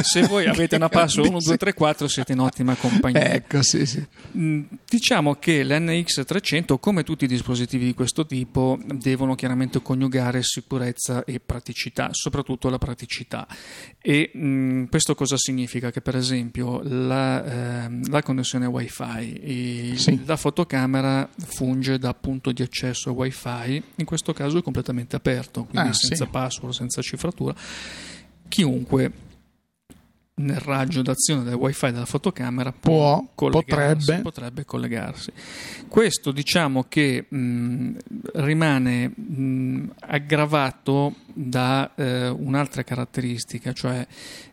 se 0.01 0.23
voi 0.27 0.45
avete 0.45 0.75
una 0.75 0.89
password 0.89 1.29
1, 1.29 1.39
2, 1.39 1.57
3, 1.57 1.73
4 1.73 2.07
siete 2.07 2.31
in 2.33 2.39
ottima 2.39 2.75
compagnia. 2.75 3.33
Ecco, 3.33 3.61
sì, 3.61 3.85
sì. 3.85 4.05
Diciamo 4.31 5.35
che 5.35 5.63
l'NX300 5.63 6.77
come 6.83 7.03
tutti 7.03 7.23
i 7.23 7.29
dispositivi 7.29 7.85
di 7.85 7.93
questo 7.93 8.25
tipo, 8.25 8.77
devono 8.85 9.35
chiaramente 9.35 9.81
coniugare 9.81 10.43
sicurezza 10.43 11.23
e 11.23 11.39
praticità, 11.39 12.09
soprattutto 12.11 12.67
la 12.67 12.77
praticità. 12.77 13.47
E 14.01 14.31
mh, 14.33 14.89
questo 14.89 15.15
cosa 15.15 15.37
significa? 15.37 15.91
Che 15.91 16.01
per 16.01 16.17
esempio 16.17 16.81
la, 16.83 17.85
eh, 17.85 17.99
la 18.09 18.21
connessione 18.21 18.65
WiFi, 18.65 19.93
sì. 19.95 20.25
la 20.25 20.35
fotocamera 20.35 21.29
funge 21.45 21.97
da 21.97 22.13
punto 22.13 22.51
di 22.51 22.61
accesso 22.61 23.13
WiFi, 23.13 23.81
in 23.95 24.05
questo 24.05 24.33
caso 24.33 24.57
è 24.57 24.61
completamente 24.61 25.15
aperto, 25.15 25.63
quindi 25.63 25.87
ah, 25.87 25.93
senza 25.93 26.25
sì. 26.25 26.29
password, 26.29 26.73
senza 26.73 27.01
cifratura. 27.01 27.55
Chiunque 28.49 29.11
nel 30.35 30.57
raggio 30.57 31.03
d'azione 31.03 31.43
del 31.43 31.53
wifi 31.53 31.91
della 31.91 32.05
fotocamera 32.05 32.71
può, 32.71 33.23
collegarsi, 33.35 34.05
potrebbe. 34.05 34.21
potrebbe 34.21 34.65
collegarsi. 34.65 35.31
Questo 35.87 36.31
diciamo 36.31 36.85
che 36.89 37.25
mh, 37.29 37.91
rimane 38.35 39.09
mh, 39.09 39.93
aggravato 39.99 41.15
da 41.31 41.93
eh, 41.95 42.29
un'altra 42.29 42.83
caratteristica, 42.83 43.73
cioè 43.73 44.05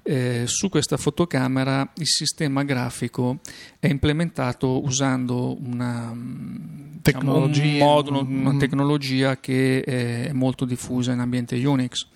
eh, 0.02 0.42
su 0.46 0.68
questa 0.68 0.98
fotocamera 0.98 1.90
il 1.96 2.06
sistema 2.06 2.62
grafico 2.62 3.38
è 3.78 3.86
implementato 3.86 4.82
usando 4.84 5.56
una 5.62 6.14
tecnologia, 7.00 7.62
diciamo, 7.62 7.88
un 7.88 7.94
modulo, 7.94 8.20
una 8.20 8.56
tecnologia 8.58 9.38
che 9.38 9.82
è 9.82 10.32
molto 10.32 10.66
diffusa 10.66 11.12
in 11.12 11.20
ambiente 11.20 11.56
Unix. 11.64 12.06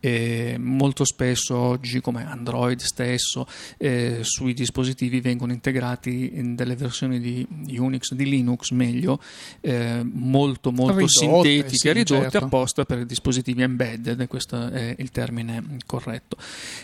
E 0.00 0.56
molto 0.58 1.04
spesso 1.04 1.56
oggi, 1.56 2.00
come 2.00 2.26
Android 2.26 2.80
stesso, 2.80 3.46
eh, 3.76 4.20
sui 4.22 4.54
dispositivi 4.54 5.20
vengono 5.20 5.52
integrati 5.52 6.32
in 6.34 6.54
delle 6.54 6.74
versioni 6.74 7.20
di 7.20 7.46
Unix, 7.78 8.12
di 8.14 8.24
Linux 8.24 8.70
meglio, 8.70 9.20
eh, 9.60 10.02
molto 10.02 10.72
molto 10.72 10.96
ridotte, 10.96 11.48
sintetiche, 11.48 11.76
sì, 11.76 11.92
ridotte 11.92 12.30
certo. 12.30 12.46
apposta 12.46 12.84
per 12.84 13.04
dispositivi 13.04 13.62
embedded, 13.62 14.26
questo 14.26 14.68
è 14.68 14.94
il 14.98 15.10
termine 15.10 15.62
corretto. 15.86 16.36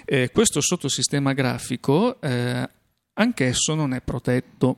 Eh, 0.04 0.30
questo 0.30 0.60
sottosistema 0.60 1.32
grafico 1.32 2.20
eh, 2.20 2.68
anch'esso 3.14 3.74
non 3.74 3.94
è 3.94 4.00
protetto. 4.00 4.76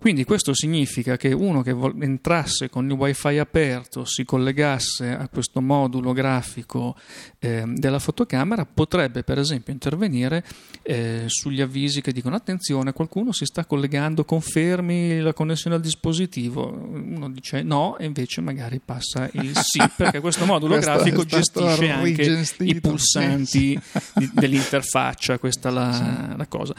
Quindi 0.00 0.24
questo 0.24 0.54
significa 0.54 1.18
che 1.18 1.32
uno 1.32 1.60
che 1.60 1.76
entrasse 2.00 2.70
con 2.70 2.86
il 2.86 2.92
wifi 2.92 3.36
aperto, 3.36 4.06
si 4.06 4.24
collegasse 4.24 5.10
a 5.10 5.28
questo 5.28 5.60
modulo 5.60 6.14
grafico 6.14 6.96
eh, 7.38 7.64
della 7.66 7.98
fotocamera, 7.98 8.64
potrebbe 8.64 9.22
per 9.24 9.38
esempio 9.38 9.74
intervenire 9.74 10.42
eh, 10.80 11.24
sugli 11.26 11.60
avvisi 11.60 12.00
che 12.00 12.12
dicono 12.12 12.34
attenzione, 12.34 12.94
qualcuno 12.94 13.32
si 13.32 13.44
sta 13.44 13.66
collegando, 13.66 14.24
confermi 14.24 15.20
la 15.20 15.34
connessione 15.34 15.76
al 15.76 15.82
dispositivo. 15.82 16.66
Uno 16.70 17.28
dice 17.28 17.60
no 17.62 17.98
e 17.98 18.06
invece 18.06 18.40
magari 18.40 18.80
passa 18.82 19.28
il 19.32 19.52
sì, 19.54 19.82
perché 19.94 20.20
questo 20.20 20.46
modulo 20.46 20.76
questo 20.76 20.92
grafico 20.92 21.26
gestisce 21.26 21.90
anche 21.90 22.46
i 22.60 22.80
pulsanti 22.80 23.78
sì. 23.78 24.30
dell'interfaccia, 24.32 25.38
questa 25.38 25.68
è 25.68 25.72
la, 25.72 25.92
sì. 25.92 26.36
la 26.38 26.46
cosa. 26.46 26.74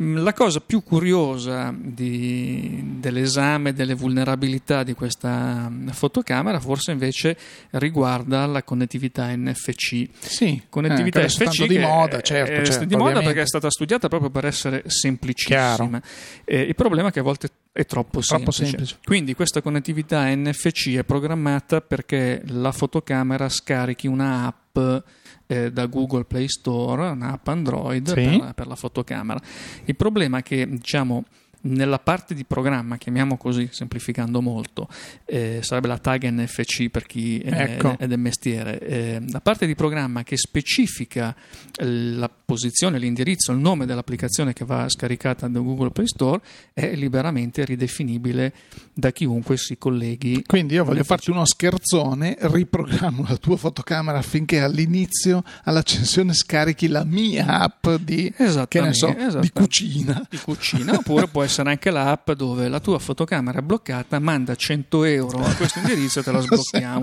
Mm, 0.00 0.18
la 0.18 0.32
cosa 0.32 0.60
più 0.60 0.84
curiosa 0.84 1.74
di, 1.76 2.96
dell'esame 2.98 3.72
delle 3.72 3.94
vulnerabilità 3.94 4.84
di 4.84 4.94
questa 4.94 5.68
mm, 5.68 5.88
fotocamera 5.88 6.60
forse 6.60 6.92
invece 6.92 7.36
riguarda 7.70 8.46
la 8.46 8.62
connettività 8.62 9.34
NFC. 9.34 10.08
Sì, 10.20 10.62
connettività 10.68 11.20
eh, 11.20 11.24
NFC 11.24 11.66
di 11.66 11.78
moda, 11.78 12.20
certo, 12.20 12.52
è, 12.52 12.64
certo, 12.64 12.84
di 12.84 12.94
moda 12.94 13.20
perché 13.20 13.42
è 13.42 13.46
stata 13.46 13.70
studiata 13.70 14.06
proprio 14.06 14.30
per 14.30 14.44
essere 14.44 14.84
semplicissima. 14.86 16.00
Eh, 16.44 16.60
il 16.60 16.74
problema 16.76 17.08
è 17.08 17.12
che 17.12 17.18
a 17.18 17.24
volte 17.24 17.48
è 17.72 17.84
troppo, 17.84 18.20
troppo 18.20 18.50
semplice. 18.50 18.64
semplice. 18.64 18.98
Quindi 19.04 19.34
questa 19.34 19.62
connettività 19.62 20.34
NFC 20.34 20.94
è 20.94 21.04
programmata 21.04 21.80
perché 21.80 22.42
la 22.46 22.72
fotocamera 22.72 23.48
scarichi 23.48 24.06
una 24.06 24.46
app 24.46 25.04
eh, 25.46 25.72
da 25.72 25.86
Google 25.86 26.24
Play 26.24 26.48
Store, 26.48 27.08
un'app 27.08 27.46
Android 27.48 28.06
sì. 28.08 28.14
per, 28.14 28.52
per, 28.54 28.66
la 28.66 28.76
fotocamera. 28.76 29.40
Il 29.84 29.96
problema 29.96 30.38
è 30.38 30.42
che 30.42 30.68
diciamo 30.68 31.24
nella 31.62 31.98
parte 31.98 32.34
di 32.34 32.44
programma, 32.44 32.96
chiamiamo 32.96 33.36
così, 33.36 33.68
semplificando 33.72 34.40
molto, 34.40 34.88
eh, 35.24 35.60
sarebbe 35.62 35.88
la 35.88 35.98
tag 35.98 36.28
NFC 36.28 36.88
per 36.88 37.06
chi 37.06 37.40
ecco. 37.44 37.92
è, 37.92 38.04
è, 38.04 38.06
del 38.06 38.18
mestiere, 38.18 38.78
eh, 38.80 39.22
la 39.28 39.40
parte 39.40 39.66
di 39.66 39.74
programma 39.74 40.22
che 40.22 40.36
specifica 40.36 41.34
la 41.80 42.28
posizione, 42.28 42.98
l'indirizzo, 42.98 43.52
il 43.52 43.58
nome 43.58 43.86
dell'applicazione 43.86 44.52
che 44.52 44.64
va 44.64 44.88
scaricata 44.88 45.48
da 45.48 45.58
Google 45.58 45.90
Play 45.90 46.06
Store 46.06 46.40
è 46.72 46.94
liberamente 46.94 47.64
ridefinibile 47.64 48.52
da 48.94 49.10
chiunque 49.10 49.56
si 49.56 49.78
colleghi. 49.78 50.42
Quindi 50.46 50.74
io 50.74 50.84
voglio 50.84 51.04
farti 51.04 51.30
uno 51.30 51.44
scherzone, 51.44 52.36
riprogrammo 52.38 53.24
la 53.28 53.36
tua 53.36 53.56
fotocamera 53.56 54.18
affinché 54.18 54.60
all'inizio, 54.60 55.42
all'accensione, 55.64 56.32
scarichi 56.32 56.88
la 56.88 57.04
mia 57.04 57.60
app 57.60 57.88
di, 58.00 58.32
che 58.68 58.80
ne 58.80 58.92
so, 58.92 59.14
di 59.40 59.50
cucina. 59.50 60.26
Di 60.28 60.38
cucina, 60.38 60.94
oppure 60.94 61.26
può 61.28 61.42
essere 61.48 61.70
anche 61.70 61.90
l'app 61.90 62.30
dove 62.32 62.68
la 62.68 62.78
tua 62.78 62.98
fotocamera 62.98 63.58
è 63.58 63.62
bloccata, 63.62 64.18
manda 64.18 64.54
100 64.54 65.04
euro 65.04 65.44
a 65.44 65.54
questo 65.54 65.80
indirizzo 65.80 66.20
e 66.20 66.22
te 66.22 66.30
la 66.30 66.40
sblocchiamo. 66.40 67.02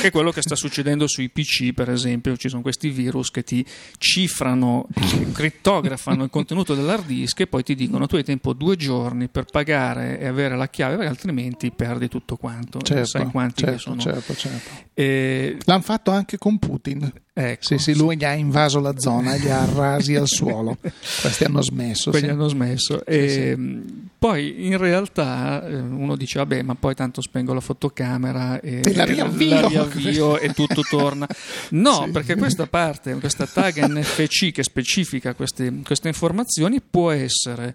che 0.00 0.06
è 0.06 0.10
quello 0.10 0.30
che 0.30 0.42
sta 0.42 0.54
succedendo 0.54 1.06
sui 1.08 1.30
PC, 1.30 1.72
per 1.72 1.90
esempio, 1.90 2.36
ci 2.36 2.48
sono 2.48 2.62
questi 2.62 2.90
virus 2.90 3.30
che 3.30 3.42
ti 3.42 3.66
cifrano, 3.98 4.86
crittografano 5.32 6.24
il 6.24 6.30
contenuto 6.30 6.74
dell'hard 6.74 7.06
disk 7.06 7.40
e 7.40 7.46
poi 7.46 7.62
ti 7.62 7.74
dicono 7.74 8.06
tu 8.06 8.16
hai 8.16 8.24
tempo 8.24 8.52
due 8.52 8.76
giorni 8.76 9.28
per 9.28 9.44
pagare 9.44 10.20
e 10.20 10.26
avere 10.26 10.56
la 10.56 10.68
chiave, 10.68 10.96
perché 10.96 11.10
altrimenti 11.10 11.70
perdi 11.70 12.08
tutto 12.08 12.36
quanto. 12.36 12.80
Certo, 12.80 13.06
sai 13.06 13.26
quanti 13.26 13.64
certo, 13.64 13.78
sono. 13.78 14.00
Certo, 14.00 14.34
certo. 14.36 14.70
E... 14.94 15.56
L'hanno 15.64 15.82
fatto 15.82 16.10
anche 16.10 16.38
con 16.38 16.58
Putin. 16.58 17.12
Ecco, 17.38 17.64
sì, 17.66 17.76
sì, 17.76 17.94
lui 17.94 18.16
gli 18.16 18.24
ha 18.24 18.32
invaso 18.32 18.80
la 18.80 18.98
zona, 18.98 19.34
li 19.34 19.50
ha 19.50 19.62
rasi 19.66 20.14
al 20.14 20.26
suolo. 20.26 20.78
Questi 20.80 21.44
hanno 21.44 21.60
smesso. 21.60 22.08
Quelli 22.08 22.28
sì. 22.28 22.32
hanno 22.32 22.48
smesso. 22.48 23.04
E, 23.04 23.28
sì, 23.28 23.40
ehm, 23.48 24.08
poi 24.18 24.64
in 24.64 24.78
realtà 24.78 25.62
eh, 25.68 25.76
uno 25.76 26.16
dice, 26.16 26.38
vabbè, 26.38 26.62
ma 26.62 26.74
poi 26.76 26.94
tanto 26.94 27.20
spengo 27.20 27.52
la 27.52 27.60
fotocamera 27.60 28.58
e, 28.60 28.80
e 28.82 28.94
la 28.94 29.04
riavvio, 29.04 29.50
la 29.50 29.68
riavvio 29.68 30.38
e 30.38 30.54
tutto 30.54 30.80
torna. 30.88 31.28
No, 31.70 32.08
perché 32.10 32.36
questa 32.36 32.66
parte, 32.66 33.12
questa 33.16 33.46
tag 33.46 33.84
NFC 33.84 34.52
che 34.52 34.62
specifica 34.62 35.34
queste, 35.34 35.82
queste 35.84 36.08
informazioni 36.08 36.80
può 36.80 37.10
essere 37.10 37.74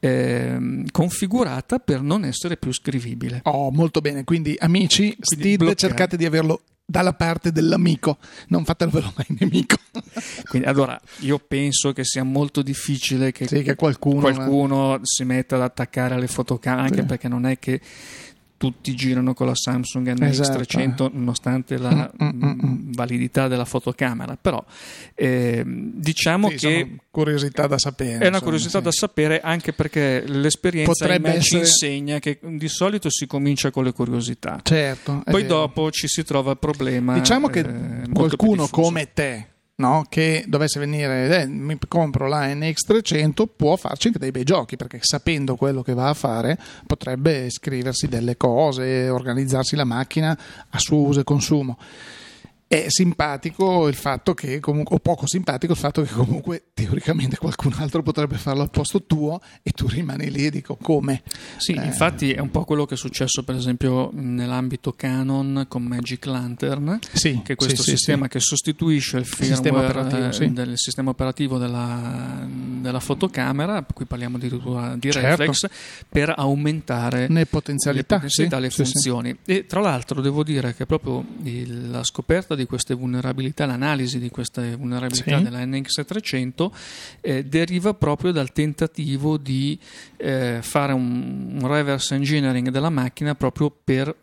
eh, 0.00 0.84
configurata 0.90 1.80
per 1.80 2.00
non 2.00 2.24
essere 2.24 2.56
più 2.56 2.72
scrivibile. 2.72 3.40
Oh, 3.44 3.70
molto 3.70 4.00
bene. 4.00 4.24
Quindi, 4.24 4.56
amici, 4.58 5.14
Quindi 5.22 5.54
Steed, 5.54 5.74
cercate 5.74 6.16
di 6.16 6.24
averlo 6.24 6.62
dalla 6.92 7.14
parte 7.14 7.52
dell'amico, 7.52 8.18
non 8.48 8.66
fatelo 8.66 8.90
mai 8.92 9.26
nemico. 9.40 9.76
Quindi, 10.44 10.68
allora, 10.68 11.00
io 11.20 11.38
penso 11.38 11.92
che 11.92 12.04
sia 12.04 12.22
molto 12.22 12.60
difficile 12.60 13.32
che, 13.32 13.48
sì, 13.48 13.62
che 13.62 13.74
qualcuno, 13.74 14.20
qualcuno 14.20 15.00
si 15.02 15.24
metta 15.24 15.56
ad 15.56 15.62
attaccare 15.62 16.14
alle 16.14 16.26
fotocamere, 16.26 16.88
anche 16.88 17.00
sì. 17.00 17.06
perché 17.06 17.28
non 17.28 17.46
è 17.46 17.58
che 17.58 17.80
tutti 18.62 18.94
girano 18.94 19.34
con 19.34 19.48
la 19.48 19.56
Samsung 19.56 20.14
NX300 20.14 20.30
esatto. 20.30 21.10
nonostante 21.12 21.78
la 21.78 22.08
mm, 22.22 22.28
mm, 22.28 22.60
mm, 22.64 22.92
validità 22.92 23.48
della 23.48 23.64
fotocamera. 23.64 24.38
Però 24.40 24.64
eh, 25.16 25.64
diciamo 25.66 26.48
sì, 26.50 26.56
che 26.58 26.96
curiosità 27.10 27.66
da 27.66 27.76
sapere 27.76 28.24
è 28.24 28.28
una 28.28 28.40
curiosità 28.40 28.78
sì. 28.78 28.84
da 28.84 28.92
sapere 28.92 29.40
anche 29.40 29.72
perché 29.72 30.22
l'esperienza 30.28 31.12
essere... 31.12 31.42
ci 31.42 31.56
insegna 31.56 32.20
che 32.20 32.38
di 32.40 32.68
solito 32.68 33.10
si 33.10 33.26
comincia 33.26 33.72
con 33.72 33.82
le 33.82 33.92
curiosità. 33.92 34.60
Certo 34.62 35.24
poi 35.24 35.44
dopo 35.44 35.90
ci 35.90 36.06
si 36.06 36.22
trova 36.22 36.52
il 36.52 36.58
problema 36.58 37.14
diciamo 37.14 37.48
che 37.48 37.60
eh, 37.60 38.08
qualcuno 38.12 38.68
come 38.68 39.12
te 39.12 39.48
no? 39.82 40.06
che 40.08 40.44
dovesse 40.46 40.78
venire, 40.78 41.42
eh, 41.42 41.46
mi 41.46 41.76
compro 41.88 42.28
la 42.28 42.46
NX300, 42.46 43.48
può 43.56 43.76
farci 43.76 44.06
anche 44.06 44.18
dei 44.18 44.30
bei 44.30 44.44
giochi, 44.44 44.76
perché 44.76 44.98
sapendo 45.02 45.56
quello 45.56 45.82
che 45.82 45.94
va 45.94 46.08
a 46.08 46.14
fare 46.14 46.56
potrebbe 46.86 47.50
scriversi 47.50 48.06
delle 48.06 48.36
cose, 48.36 49.08
organizzarsi 49.08 49.74
la 49.74 49.84
macchina 49.84 50.38
a 50.70 50.78
suo 50.78 50.98
uso 50.98 51.20
e 51.20 51.24
consumo 51.24 51.76
è 52.72 52.86
simpatico 52.88 53.86
il 53.86 53.94
fatto 53.94 54.32
che 54.32 54.58
comunque, 54.58 54.96
o 54.96 54.98
poco 54.98 55.26
simpatico 55.26 55.74
il 55.74 55.78
fatto 55.78 56.00
che 56.00 56.10
comunque 56.10 56.68
teoricamente 56.72 57.36
qualcun 57.36 57.74
altro 57.76 58.02
potrebbe 58.02 58.38
farlo 58.38 58.62
al 58.62 58.70
posto 58.70 59.02
tuo 59.02 59.42
e 59.62 59.72
tu 59.72 59.86
rimani 59.86 60.30
lì 60.30 60.46
e 60.46 60.50
dico 60.50 60.78
come. 60.80 61.22
Sì, 61.58 61.72
eh. 61.72 61.84
infatti 61.84 62.32
è 62.32 62.40
un 62.40 62.50
po' 62.50 62.64
quello 62.64 62.86
che 62.86 62.94
è 62.94 62.96
successo 62.96 63.42
per 63.42 63.56
esempio 63.56 64.08
nell'ambito 64.14 64.92
Canon 64.92 65.66
con 65.68 65.82
Magic 65.82 66.24
Lantern, 66.24 66.98
sì, 67.12 67.42
che 67.44 67.52
è 67.52 67.56
questo 67.56 67.82
sì, 67.82 67.90
sistema 67.90 68.24
sì, 68.24 68.30
che 68.30 68.40
sostituisce 68.40 69.18
il 69.18 69.26
firmware 69.26 69.54
sistema 69.54 69.80
operativo, 69.80 70.52
del 70.54 70.72
sistema 70.78 71.10
operativo 71.10 71.58
della, 71.58 72.48
della, 72.48 73.00
fotocamera, 73.00 73.84
qui 73.92 74.06
parliamo 74.06 74.38
addirittura 74.38 74.96
di 74.96 75.10
certo. 75.10 75.28
reflex, 75.28 75.66
per 76.08 76.32
aumentare 76.34 77.26
le 77.28 77.44
potenzialità, 77.44 78.14
le, 78.14 78.20
potenzialità, 78.22 78.58
le 78.58 78.70
funzioni. 78.70 79.36
E 79.44 79.66
tra 79.66 79.80
l'altro 79.80 80.22
devo 80.22 80.42
dire 80.42 80.74
che 80.74 80.86
proprio 80.86 81.22
il, 81.42 81.90
la 81.90 82.02
scoperta 82.02 82.54
di 82.54 82.60
di 82.62 82.68
queste 82.68 82.94
vulnerabilità, 82.94 83.66
l'analisi 83.66 84.18
di 84.18 84.30
queste 84.30 84.76
vulnerabilità 84.76 85.38
sì. 85.38 85.42
della 85.42 85.64
NX300 85.64 86.70
eh, 87.20 87.44
deriva 87.44 87.94
proprio 87.94 88.32
dal 88.32 88.52
tentativo 88.52 89.36
di 89.36 89.78
eh, 90.16 90.58
fare 90.62 90.92
un, 90.92 91.58
un 91.60 91.66
reverse 91.66 92.14
engineering 92.14 92.70
della 92.70 92.90
macchina 92.90 93.34
proprio 93.34 93.70
per 93.70 94.14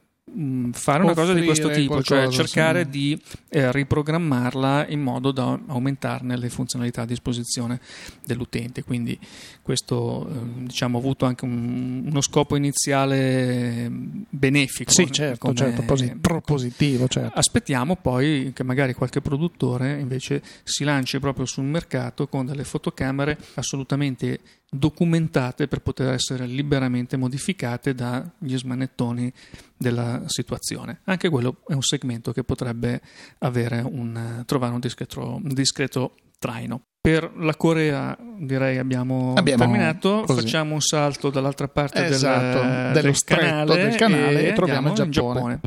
fare 0.71 1.03
una 1.03 1.13
cosa 1.13 1.33
di 1.33 1.43
questo 1.43 1.69
tipo, 1.69 2.01
cioè 2.03 2.27
cercare 2.29 2.83
sì. 2.83 2.89
di 2.89 3.21
eh, 3.49 3.71
riprogrammarla 3.71 4.87
in 4.87 5.01
modo 5.01 5.31
da 5.31 5.59
aumentarne 5.67 6.37
le 6.37 6.49
funzionalità 6.49 7.01
a 7.03 7.05
disposizione 7.05 7.79
dell'utente. 8.25 8.83
Quindi 8.83 9.17
questo 9.61 10.27
eh, 10.29 10.63
diciamo, 10.65 10.97
ha 10.97 10.99
avuto 10.99 11.25
anche 11.25 11.45
un, 11.45 12.03
uno 12.05 12.21
scopo 12.21 12.55
iniziale 12.55 13.89
benefico. 14.29 14.91
Sì, 14.91 15.11
certo, 15.11 15.37
come, 15.39 15.55
certo 15.55 15.81
posi- 15.83 16.15
propositivo. 16.19 17.07
Certo. 17.07 17.37
Aspettiamo 17.37 17.95
poi 17.95 18.51
che 18.53 18.63
magari 18.63 18.93
qualche 18.93 19.21
produttore 19.21 19.99
invece 19.99 20.41
si 20.63 20.83
lanci 20.83 21.19
proprio 21.19 21.45
sul 21.45 21.65
mercato 21.65 22.27
con 22.27 22.45
delle 22.45 22.63
fotocamere 22.63 23.37
assolutamente 23.55 24.39
documentate 24.69 25.67
per 25.67 25.79
poter 25.79 26.13
essere 26.13 26.45
liberamente 26.45 27.17
modificate 27.17 27.93
dagli 27.93 28.57
smanettoni 28.57 29.31
della 29.75 30.23
situazione. 30.27 31.01
Anche 31.05 31.29
quello 31.29 31.61
è 31.67 31.73
un 31.73 31.81
segmento 31.81 32.31
che 32.31 32.43
potrebbe 32.43 33.01
un, 33.39 34.43
trovare 34.45 34.73
un 34.73 34.79
discreto, 34.79 35.39
un 35.43 35.53
discreto 35.53 36.15
traino. 36.37 36.81
Per 37.01 37.31
la 37.37 37.55
Corea 37.55 38.17
direi 38.39 38.77
abbiamo, 38.77 39.33
abbiamo 39.35 39.63
terminato, 39.63 40.23
così. 40.25 40.41
facciamo 40.41 40.73
un 40.73 40.81
salto 40.81 41.29
dall'altra 41.29 41.69
parte 41.69 42.05
esatto, 42.05 42.59
del, 42.59 42.91
dello 42.91 43.11
del 43.11 43.23
canale, 43.23 43.75
del 43.83 43.95
canale 43.95 44.47
e, 44.49 44.53
troviamo 44.53 44.89
il 44.89 44.93
Giappone. 44.95 45.11
Giappone. 45.11 45.59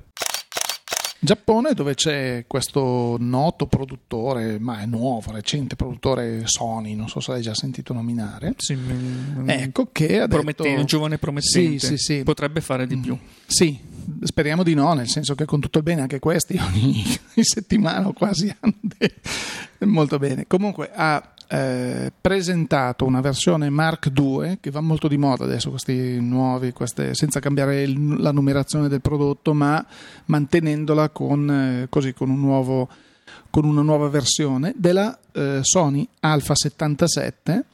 Giappone 1.24 1.72
dove 1.72 1.94
c'è 1.94 2.46
questo 2.48 3.14
noto 3.16 3.68
produttore, 3.68 4.58
ma 4.58 4.80
è 4.80 4.86
nuovo, 4.86 5.30
recente 5.30 5.76
produttore 5.76 6.42
Sony, 6.46 6.96
non 6.96 7.08
so 7.08 7.20
se 7.20 7.30
l'hai 7.30 7.42
già 7.42 7.54
sentito 7.54 7.92
nominare. 7.92 8.54
Sì, 8.56 8.76
ecco 9.46 9.90
che 9.92 10.18
ha 10.18 10.26
detto... 10.26 10.64
un 10.64 10.84
giovane 10.84 11.18
promettente, 11.18 11.78
sì, 11.78 11.96
sì, 11.96 11.96
sì. 11.96 12.22
potrebbe 12.24 12.60
fare 12.60 12.88
di 12.88 12.96
più. 12.96 13.16
Sì, 13.46 13.78
speriamo 14.20 14.64
di 14.64 14.74
no, 14.74 14.94
nel 14.94 15.06
senso 15.06 15.36
che 15.36 15.44
con 15.44 15.60
tutto 15.60 15.78
il 15.78 15.84
bene 15.84 16.00
anche 16.00 16.18
questi 16.18 16.58
ogni, 16.60 17.04
settimana 17.36 18.10
quasi 18.12 18.52
hanno 18.58 18.74
molto 19.78 20.18
bene. 20.18 20.48
Comunque 20.48 20.90
ha 20.92 21.34
eh, 21.52 22.10
presentato 22.18 23.04
una 23.04 23.20
versione 23.20 23.68
Mark 23.68 24.10
II 24.16 24.56
che 24.58 24.70
va 24.70 24.80
molto 24.80 25.06
di 25.06 25.18
moda 25.18 25.44
adesso 25.44 25.68
questi 25.68 26.18
nuovi, 26.18 26.72
queste, 26.72 27.14
senza 27.14 27.40
cambiare 27.40 27.82
il, 27.82 28.16
la 28.22 28.32
numerazione 28.32 28.88
del 28.88 29.02
prodotto 29.02 29.52
ma 29.52 29.84
mantenendola 30.26 31.10
con, 31.10 31.50
eh, 31.50 31.86
così, 31.90 32.14
con, 32.14 32.30
un 32.30 32.40
nuovo, 32.40 32.88
con, 33.50 33.66
una 33.66 33.82
nuova 33.82 34.08
versione 34.08 34.72
della 34.76 35.18
eh, 35.32 35.58
Sony 35.60 36.08
Alpha 36.20 36.54
77 36.54 37.64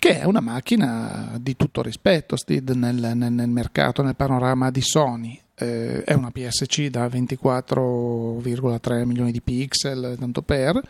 che 0.00 0.20
è 0.20 0.24
una 0.24 0.40
macchina 0.40 1.38
di 1.40 1.54
tutto 1.54 1.82
rispetto 1.82 2.34
Steve, 2.34 2.74
nel, 2.74 3.12
nel, 3.14 3.32
nel 3.32 3.48
mercato, 3.48 4.02
nel 4.02 4.16
panorama 4.16 4.72
di 4.72 4.80
Sony 4.80 5.40
eh, 5.58 6.04
è 6.04 6.12
una 6.12 6.30
PSC 6.30 6.86
da 6.88 7.06
24,3 7.06 9.04
milioni 9.04 9.32
di 9.32 9.40
pixel, 9.40 10.16
tanto 10.18 10.42
per, 10.42 10.80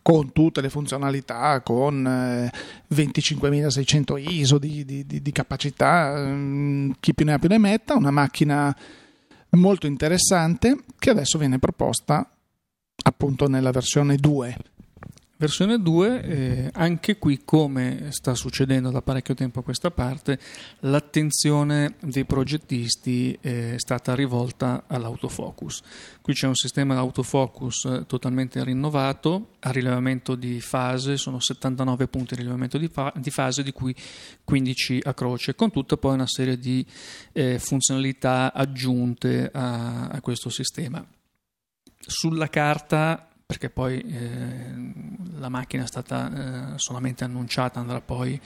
con 0.00 0.32
tutte 0.32 0.60
le 0.60 0.70
funzionalità, 0.70 1.60
con 1.60 2.06
eh, 2.06 2.50
25.600 2.94 4.22
ISO 4.30 4.58
di, 4.58 4.84
di, 4.84 5.06
di, 5.06 5.20
di 5.20 5.32
capacità, 5.32 6.14
mm, 6.16 6.92
chi 7.00 7.14
più 7.14 7.24
ne 7.24 7.34
ha 7.34 7.38
più 7.38 7.48
ne 7.48 7.58
metta, 7.58 7.96
una 7.96 8.10
macchina 8.10 8.74
molto 9.50 9.86
interessante 9.86 10.78
che 10.98 11.10
adesso 11.10 11.38
viene 11.38 11.58
proposta 11.58 12.28
appunto 13.04 13.46
nella 13.46 13.70
versione 13.70 14.16
2 14.16 14.56
Versione 15.36 15.82
2, 15.82 16.22
eh, 16.22 16.70
anche 16.74 17.18
qui 17.18 17.40
come 17.44 18.12
sta 18.12 18.36
succedendo 18.36 18.90
da 18.90 19.02
parecchio 19.02 19.34
tempo 19.34 19.58
a 19.58 19.62
questa 19.64 19.90
parte, 19.90 20.38
l'attenzione 20.80 21.96
dei 22.00 22.24
progettisti 22.24 23.36
è 23.40 23.74
stata 23.76 24.14
rivolta 24.14 24.84
all'autofocus. 24.86 25.82
Qui 26.22 26.34
c'è 26.34 26.46
un 26.46 26.54
sistema 26.54 26.94
d'autofocus 26.94 27.84
eh, 27.84 28.06
totalmente 28.06 28.62
rinnovato, 28.62 29.56
a 29.58 29.72
rilevamento 29.72 30.36
di 30.36 30.60
fase, 30.60 31.16
sono 31.16 31.40
79 31.40 32.06
punti 32.06 32.34
di 32.36 32.42
rilevamento 32.42 32.78
di, 32.78 32.86
fa- 32.86 33.12
di 33.16 33.30
fase, 33.30 33.64
di 33.64 33.72
cui 33.72 33.94
15 34.44 35.00
a 35.02 35.14
croce, 35.14 35.56
con 35.56 35.72
tutta 35.72 35.96
poi 35.96 36.14
una 36.14 36.28
serie 36.28 36.56
di 36.56 36.86
eh, 37.32 37.58
funzionalità 37.58 38.52
aggiunte 38.52 39.50
a, 39.52 40.06
a 40.06 40.20
questo 40.20 40.48
sistema. 40.48 41.04
Sulla 42.06 42.48
carta 42.48 43.30
perché 43.46 43.68
poi 43.68 44.00
eh, 44.00 45.38
la 45.38 45.50
macchina 45.50 45.82
è 45.82 45.86
stata 45.86 46.72
eh, 46.74 46.78
solamente 46.78 47.24
annunciata, 47.24 47.78
andrà 47.78 48.00
poi 48.00 48.40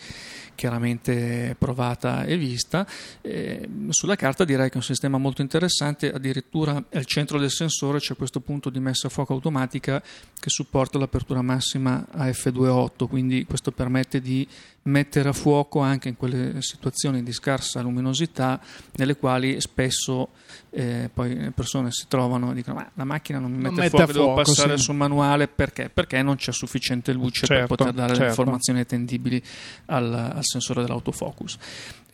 chiaramente 0.57 1.55
provata 1.57 2.25
e 2.25 2.37
vista. 2.37 2.85
Eh, 3.21 3.69
sulla 3.91 4.17
carta 4.17 4.45
direi 4.45 4.67
che 4.67 4.75
è 4.75 4.77
un 4.79 4.83
sistema 4.83 5.17
molto 5.17 5.41
interessante, 5.41 6.13
addirittura 6.13 6.83
al 6.93 7.05
centro 7.05 7.39
del 7.39 7.51
sensore 7.51 8.01
c'è 8.01 8.17
questo 8.17 8.41
punto 8.41 8.71
di 8.71 8.81
messa 8.81 9.07
a 9.07 9.11
fuoco 9.11 9.35
automatica 9.35 10.03
che 10.03 10.51
supporta 10.51 10.99
l'apertura 10.99 11.43
massima 11.43 12.05
a 12.11 12.27
F2.8, 12.27 13.07
quindi 13.07 13.45
questo 13.45 13.71
permette 13.71 14.21
di 14.21 14.47
mettere 14.89 15.29
a 15.29 15.33
fuoco 15.33 15.81
anche 15.81 16.09
in 16.09 16.17
quelle 16.17 16.61
situazioni 16.61 17.23
di 17.23 17.33
scarsa 17.33 17.81
luminosità 17.81 18.61
nelle 18.93 19.17
quali 19.17 19.61
spesso 19.61 20.31
eh, 20.71 21.11
poi 21.13 21.35
le 21.35 21.51
persone 21.51 21.91
si 21.91 22.07
trovano 22.09 22.53
e 22.53 22.55
dicono 22.55 22.77
ma 22.77 22.91
la 22.95 23.05
macchina 23.05 23.39
non 23.39 23.51
mi 23.51 23.59
mette, 23.59 23.75
non 23.75 23.85
a 23.85 23.89
fuoco, 23.89 24.13
fuoco, 24.13 24.19
devo 24.19 24.35
passare 24.35 24.79
sì. 24.79 24.85
Sul 24.89 24.97
manuale 24.97 25.49
perché? 25.49 25.91
Perché 25.93 26.23
non 26.23 26.37
c'è 26.37 26.53
sufficiente 26.53 27.13
luce 27.13 27.47
certo, 27.47 27.67
per 27.67 27.77
poter 27.77 27.93
dare 27.93 28.09
certo. 28.09 28.23
le 28.23 28.29
informazioni 28.31 28.81
attendibili 28.81 29.43
al, 29.87 30.13
al 30.13 30.45
sensore 30.45 30.83
dell'autofocus. 30.83 31.59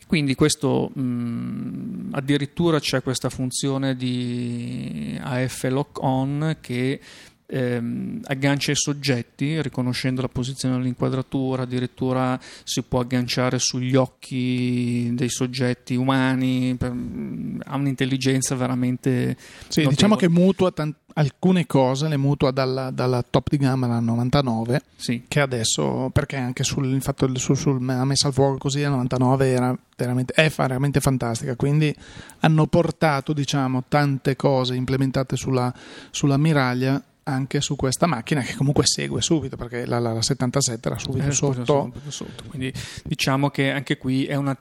Quindi 0.07 0.35
questo 0.35 0.89
mh, 0.93 2.09
addirittura 2.11 2.79
c'è 2.79 3.01
questa 3.01 3.29
funzione 3.29 3.95
di 3.95 5.17
AF 5.21 5.63
lock 5.69 6.01
on 6.03 6.57
che 6.59 6.99
ehm, 7.47 8.21
aggancia 8.25 8.71
i 8.71 8.75
soggetti 8.75 9.61
riconoscendo 9.61 10.21
la 10.21 10.27
posizione 10.27 10.77
dell'inquadratura, 10.77 11.63
addirittura 11.63 12.39
si 12.63 12.81
può 12.83 12.99
agganciare 12.99 13.59
sugli 13.59 13.95
occhi 13.95 15.11
dei 15.13 15.29
soggetti 15.29 15.95
umani, 15.95 16.75
per, 16.77 16.89
ha 16.89 17.75
un'intelligenza 17.75 18.55
veramente... 18.55 19.37
Sì, 19.67 19.83
notevole. 19.83 19.95
diciamo 19.95 20.15
che 20.15 20.29
mutua 20.29 20.71
tant- 20.71 20.97
alcune 21.17 21.65
cose, 21.65 22.07
le 22.07 22.17
mutua 22.17 22.51
dalla, 22.51 22.91
dalla, 22.91 23.23
top 23.27 23.49
di 23.49 23.57
gamma 23.57 23.87
la 23.87 23.99
99, 23.99 24.81
sì. 24.95 25.23
che 25.27 25.39
adesso, 25.39 26.09
perché 26.11 26.35
anche 26.35 26.63
sul, 26.63 27.01
fatto 27.01 27.37
sul, 27.37 27.55
sul, 27.55 27.85
la 27.85 28.03
messa 28.05 28.27
al 28.27 28.33
fuoco 28.33 28.57
così 28.57 28.81
la 28.81 28.89
99 28.89 29.47
era 29.47 29.77
veramente, 29.95 30.33
è 30.33 30.51
veramente 30.55 30.99
fantastica, 30.99 31.55
quindi 31.55 31.95
hanno 32.39 32.67
portato 32.67 33.31
diciamo 33.31 33.83
tante 33.87 34.35
cose 34.35 34.75
implementate 34.75 35.37
sulla, 35.37 35.73
sulla 36.11 36.37
miraglia 36.37 37.01
anche 37.27 37.59
su 37.59 37.75
questa 37.75 38.05
macchina 38.05 38.41
che 38.41 38.55
comunque 38.55 38.83
segue 38.85 39.21
subito 39.21 39.55
perché 39.55 39.85
la, 39.85 39.99
la, 39.99 40.13
la 40.13 40.21
77 40.21 40.87
era 40.87 40.97
subito 40.97 41.27
eh, 41.27 41.31
sotto. 41.31 41.91
sotto. 42.07 42.43
Quindi 42.47 42.71
diciamo 43.03 43.49
che 43.49 43.71
anche 43.71 43.97
qui 43.97 44.25
è 44.25 44.35
una 44.35 44.55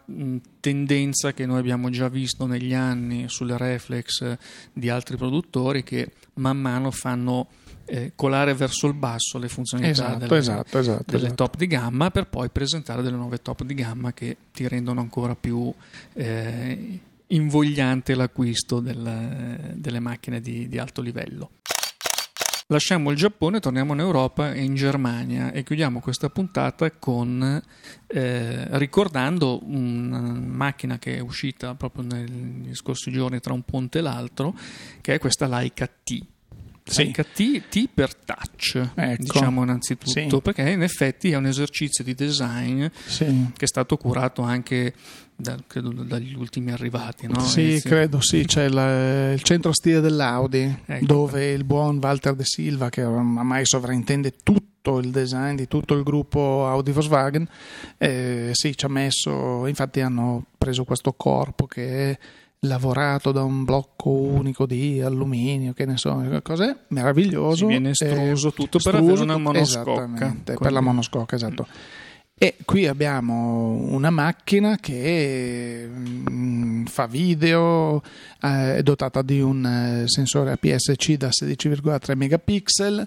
tendenza 0.61 1.33
che 1.35 1.45
noi 1.45 1.59
abbiamo 1.59 1.91
già 1.91 2.09
visto 2.09 2.47
negli 2.47 2.73
anni 2.73 3.29
sulle 3.29 3.59
reflex 3.59 4.37
di 4.73 4.89
altri 4.89 5.17
produttori 5.17 5.83
che 5.83 6.13
man 6.35 6.57
mano 6.57 6.91
fanno 6.91 7.49
eh, 7.85 8.13
colare 8.15 8.55
verso 8.55 8.87
il 8.87 8.95
basso 8.95 9.37
le 9.37 9.49
funzionalità 9.49 10.07
esatto, 10.07 10.19
delle, 10.19 10.39
esatto, 10.39 10.79
esatto, 10.79 11.05
delle 11.07 11.27
esatto. 11.27 11.45
top 11.45 11.57
di 11.57 11.67
gamma 11.67 12.11
per 12.11 12.29
poi 12.29 12.49
presentare 12.49 13.03
delle 13.03 13.17
nuove 13.17 13.43
top 13.43 13.63
di 13.63 13.75
gamma 13.75 14.15
che 14.15 14.37
ti 14.53 14.67
rendono 14.67 15.01
ancora 15.01 15.35
più 15.35 15.71
eh, 16.15 16.99
invogliante 17.27 18.15
l'acquisto 18.15 18.81
del, 18.81 19.75
delle 19.75 20.01
macchine 20.01 20.41
di, 20.41 20.69
di 20.69 20.79
alto 20.79 21.03
livello. 21.03 21.51
Lasciamo 22.69 23.11
il 23.11 23.19
Giappone, 23.19 23.61
torniamo 23.61 23.93
in 23.93 23.99
Europa 23.99 24.55
e 24.55 24.63
in 24.63 24.75
Germania 24.75 25.53
e 25.53 25.63
chiudiamo 25.63 26.01
questa 26.01 26.31
puntata 26.31 26.91
con 26.93 27.63
eh, 28.07 28.79
ricordando 28.79 29.61
una 29.67 30.21
macchina 30.21 30.99
che 30.99 31.17
è 31.17 31.21
uscita 31.21 31.75
proprio 31.75 32.05
negli 32.05 32.75
scorsi 32.75 33.13
giorni 33.13 33.39
tra 33.41 33.53
un 33.53 33.65
ponte 33.65 33.99
e 33.99 34.01
l'altro, 34.01 34.57
che 35.03 35.13
è 35.13 35.19
questa 35.19 35.47
Leica 35.47 35.87
T. 35.87 36.25
Sì. 36.87 37.11
T, 37.13 37.63
T 37.71 37.89
per 37.93 38.15
touch, 38.15 38.91
ecco. 38.95 39.23
diciamo 39.23 39.63
innanzitutto, 39.63 40.37
sì. 40.37 40.41
perché 40.43 40.69
in 40.69 40.83
effetti 40.83 41.31
è 41.31 41.37
un 41.37 41.47
esercizio 41.47 42.05
di 42.05 42.15
design 42.15 42.85
sì. 43.07 43.25
che 43.57 43.65
è 43.65 43.67
stato 43.67 43.97
curato 43.97 44.43
anche 44.43 44.93
da, 45.35 45.57
credo, 45.67 45.91
dagli 45.91 46.35
ultimi 46.35 46.73
arrivati. 46.73 47.27
No? 47.27 47.41
Sì, 47.41 47.63
Inizio. 47.63 47.91
credo 47.91 48.21
sì, 48.21 48.45
c'è 48.45 48.69
la, 48.69 49.33
il 49.33 49.43
centro 49.43 49.73
stile 49.73 50.01
dell'Audi 50.01 50.83
ecco. 50.85 51.05
dove 51.07 51.53
il 51.53 51.65
buon 51.65 51.99
Walter 52.03 52.35
De 52.35 52.45
Silva, 52.45 52.91
che 52.91 53.03
ormai 53.03 53.65
sovrintende 53.65 54.35
tutto 54.43 54.99
il 54.99 55.11
design 55.11 55.55
di 55.57 55.67
tutto 55.67 55.95
il 55.95 56.03
gruppo 56.03 56.67
Audi 56.67 56.93
Volkswagen, 56.93 57.49
eh, 57.97 58.51
sì, 58.53 58.77
ci 58.77 58.85
ha 58.85 58.89
messo, 58.89 59.67
infatti 59.67 60.01
hanno 60.01 60.45
preso 60.59 60.85
questo 60.85 61.15
corpo 61.15 61.67
che 61.67 62.11
è 62.11 62.19
lavorato 62.67 63.33
da 63.33 63.43
un 63.43 63.65
blocco 63.65 64.11
unico 64.11 64.67
di 64.67 65.01
alluminio, 65.01 65.73
che 65.73 65.85
ne 65.87 65.97
so, 65.97 66.23
cos'è 66.43 66.77
meraviglioso. 66.89 67.57
Si 67.57 67.67
viene 67.67 67.91
estruso 67.91 68.49
eh, 68.49 68.53
tutto 68.53 68.79
per 68.79 68.97
avere 68.97 69.21
una 69.21 69.39
monoscocca. 69.39 70.37
Per 70.45 70.73
la 70.73 70.81
monoscocca, 70.81 71.37
esatto. 71.37 71.67
E 72.37 72.57
qui 72.65 72.87
abbiamo 72.87 73.71
una 73.71 74.11
macchina 74.11 74.77
che 74.77 75.89
mm, 75.89 76.87
fa 76.87 77.07
video, 77.07 78.03
eh, 78.43 78.79
è 78.79 78.83
dotata 78.83 79.23
di 79.23 79.41
un 79.41 79.65
eh, 79.65 80.09
sensore 80.09 80.51
APS-C 80.51 81.17
da 81.17 81.29
16,3 81.29 82.17
megapixel 82.17 83.07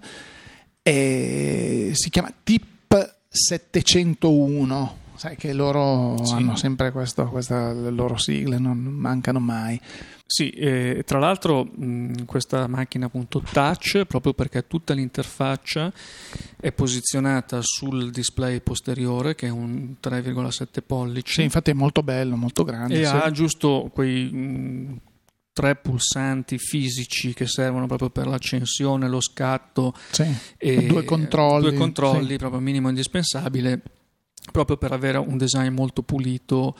e 0.81 1.91
si 1.93 2.09
chiama 2.09 2.31
TIP 2.41 3.15
701 3.27 5.05
sai 5.17 5.35
che 5.35 5.53
loro 5.53 6.23
sì. 6.23 6.33
hanno 6.33 6.55
sempre 6.55 6.91
questo, 6.91 7.27
questa, 7.27 7.73
le 7.73 7.89
loro 7.89 8.17
sigle, 8.17 8.57
non 8.57 8.77
mancano 8.77 9.39
mai. 9.39 9.79
Sì, 10.25 10.49
eh, 10.49 11.03
tra 11.05 11.19
l'altro 11.19 11.63
mh, 11.63 12.25
questa 12.25 12.67
macchina 12.67 13.05
appunto 13.05 13.41
touch, 13.41 14.03
proprio 14.05 14.33
perché 14.33 14.67
tutta 14.67 14.93
l'interfaccia 14.93 15.91
è 16.59 16.71
posizionata 16.71 17.59
sul 17.61 18.11
display 18.11 18.59
posteriore 18.59 19.35
che 19.35 19.47
è 19.47 19.49
un 19.49 19.95
3,7 20.03 20.65
pollici. 20.85 21.33
Sì, 21.33 21.43
infatti 21.43 21.71
è 21.71 21.73
molto 21.73 22.03
bello, 22.03 22.35
molto 22.35 22.63
grande. 22.63 22.99
E 22.99 23.05
sì. 23.05 23.15
ha 23.15 23.31
giusto 23.31 23.89
quei... 23.93 24.31
Mh, 24.31 24.99
tre 25.57 25.75
pulsanti 25.75 26.59
fisici 26.59 27.33
che 27.33 27.47
servono 27.47 27.87
proprio 27.87 28.11
per 28.11 28.27
l'accensione, 28.27 29.09
lo 29.09 29.19
scatto 29.19 29.91
sì, 30.11 30.23
e 30.55 30.85
due 30.85 31.03
controlli, 31.03 31.69
due 31.69 31.73
controlli 31.73 32.29
sì. 32.33 32.37
proprio 32.37 32.59
minimo 32.59 32.89
indispensabile 32.89 33.81
proprio 34.51 34.77
per 34.77 34.91
avere 34.91 35.17
un 35.17 35.37
design 35.37 35.73
molto 35.73 36.01
pulito 36.03 36.75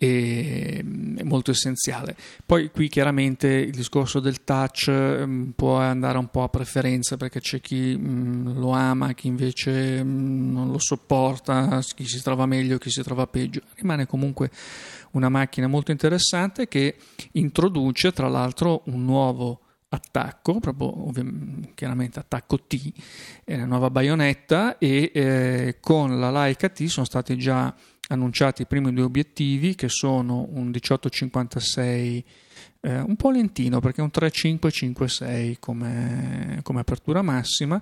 e 0.00 0.80
molto 1.24 1.50
essenziale. 1.50 2.16
Poi 2.46 2.70
qui 2.70 2.88
chiaramente 2.88 3.48
il 3.48 3.72
discorso 3.72 4.20
del 4.20 4.44
touch 4.44 4.86
um, 4.88 5.52
può 5.56 5.78
andare 5.78 6.18
un 6.18 6.28
po' 6.28 6.44
a 6.44 6.48
preferenza 6.48 7.16
perché 7.16 7.40
c'è 7.40 7.60
chi 7.60 7.94
um, 7.94 8.56
lo 8.58 8.70
ama, 8.70 9.12
chi 9.14 9.26
invece 9.26 9.98
um, 10.00 10.52
non 10.52 10.70
lo 10.70 10.78
sopporta, 10.78 11.82
chi 11.96 12.06
si 12.06 12.22
trova 12.22 12.46
meglio, 12.46 12.78
chi 12.78 12.90
si 12.90 13.02
trova 13.02 13.26
peggio. 13.26 13.60
Rimane 13.74 14.06
comunque 14.06 14.50
una 15.12 15.28
macchina 15.28 15.66
molto 15.66 15.90
interessante 15.90 16.68
che 16.68 16.94
introduce 17.32 18.12
tra 18.12 18.28
l'altro 18.28 18.82
un 18.84 19.04
nuovo 19.04 19.62
attacco, 19.90 20.60
proprio 20.60 21.10
chiaramente 21.74 22.18
attacco 22.18 22.58
T, 22.60 22.92
è 23.44 23.56
la 23.56 23.64
nuova 23.64 23.90
baionetta 23.90 24.78
e 24.78 25.10
eh, 25.14 25.76
con 25.80 26.18
la 26.18 26.30
Leica 26.30 26.68
T 26.68 26.84
sono 26.84 27.06
stati 27.06 27.36
già 27.36 27.74
annunciati 28.08 28.62
i 28.62 28.66
primi 28.66 28.92
due 28.92 29.04
obiettivi 29.04 29.74
che 29.74 29.88
sono 29.88 30.46
un 30.50 30.66
1856 30.66 32.24
eh, 32.80 33.00
un 33.00 33.16
po' 33.16 33.30
lentino 33.30 33.80
perché 33.80 34.00
è 34.00 34.04
un 34.04 34.10
3.556 34.12 35.56
come, 35.58 36.60
come 36.62 36.80
apertura 36.80 37.22
massima 37.22 37.80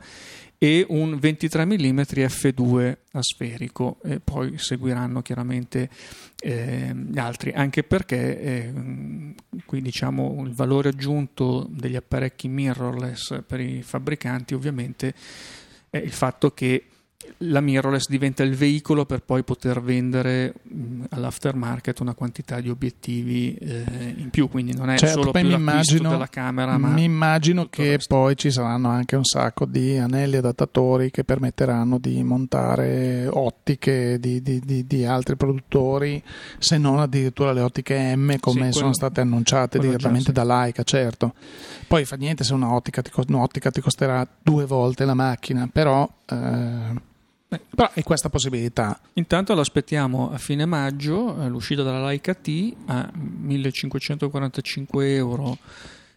e 0.58 0.86
un 0.88 1.18
23 1.18 1.66
mm 1.66 2.00
f2 2.00 2.96
asferico 3.12 3.98
e 4.02 4.20
poi 4.20 4.56
seguiranno 4.56 5.20
chiaramente 5.20 5.90
eh, 6.38 6.94
gli 6.94 7.18
altri 7.18 7.52
anche 7.52 7.82
perché 7.82 8.40
eh, 8.40 8.72
qui 9.66 9.82
diciamo 9.82 10.42
il 10.46 10.54
valore 10.54 10.88
aggiunto 10.88 11.66
degli 11.68 11.96
apparecchi 11.96 12.48
mirrorless 12.48 13.42
per 13.46 13.60
i 13.60 13.82
fabbricanti 13.82 14.54
ovviamente 14.54 15.14
è 15.90 15.98
il 15.98 16.12
fatto 16.12 16.52
che 16.52 16.86
la 17.38 17.60
mirrorless 17.60 18.08
diventa 18.08 18.42
il 18.42 18.54
veicolo 18.54 19.04
per 19.04 19.22
poi 19.22 19.42
poter 19.42 19.82
vendere 19.82 20.54
mh, 20.62 21.04
all'aftermarket 21.10 22.00
una 22.00 22.14
quantità 22.14 22.60
di 22.60 22.70
obiettivi 22.70 23.54
eh, 23.54 24.14
in 24.16 24.30
più, 24.30 24.48
quindi 24.48 24.74
non 24.74 24.90
è 24.90 24.96
certo, 24.96 25.20
solo 25.20 25.30
più 25.32 25.46
mi 25.46 25.52
immagino, 25.52 26.10
della 26.10 26.28
camera, 26.28 26.78
mi 26.78 27.04
immagino 27.04 27.68
che 27.68 27.98
poi 28.06 28.36
ci 28.36 28.50
saranno 28.50 28.88
anche 28.88 29.16
un 29.16 29.24
sacco 29.24 29.66
di 29.66 29.98
anelli 29.98 30.36
adattatori 30.36 31.10
che 31.10 31.24
permetteranno 31.24 31.98
di 31.98 32.22
montare 32.22 33.26
ottiche 33.30 34.18
di, 34.18 34.40
di, 34.40 34.60
di, 34.60 34.86
di 34.86 35.04
altri 35.04 35.36
produttori, 35.36 36.22
se 36.58 36.78
non 36.78 37.00
addirittura 37.00 37.52
le 37.52 37.60
ottiche 37.60 38.16
M 38.16 38.38
come 38.38 38.54
sì, 38.54 38.58
quello, 38.58 38.72
sono 38.72 38.94
state 38.94 39.20
annunciate 39.20 39.78
direttamente 39.78 40.32
già, 40.32 40.40
sì. 40.40 40.46
da 40.46 40.54
Leica, 40.54 40.82
certo. 40.84 41.34
Poi 41.86 42.04
fa 42.04 42.16
niente 42.16 42.44
se 42.44 42.54
un'ottica 42.54 43.02
ti, 43.02 43.10
un'ottica 43.14 43.70
ti 43.70 43.80
costerà 43.80 44.26
due 44.42 44.64
volte 44.64 45.04
la 45.04 45.14
macchina, 45.14 45.68
però... 45.70 46.08
Eh, 46.26 47.14
però 47.74 47.90
è 47.92 48.02
questa 48.02 48.28
possibilità. 48.28 49.00
Intanto 49.14 49.54
l'aspettiamo 49.54 50.32
a 50.32 50.38
fine 50.38 50.64
maggio, 50.64 51.42
eh, 51.42 51.48
l'uscita 51.48 51.82
dalla 51.82 52.06
Leica 52.06 52.34
T 52.34 52.74
a 52.86 53.10
1545 53.14 55.14
euro 55.14 55.58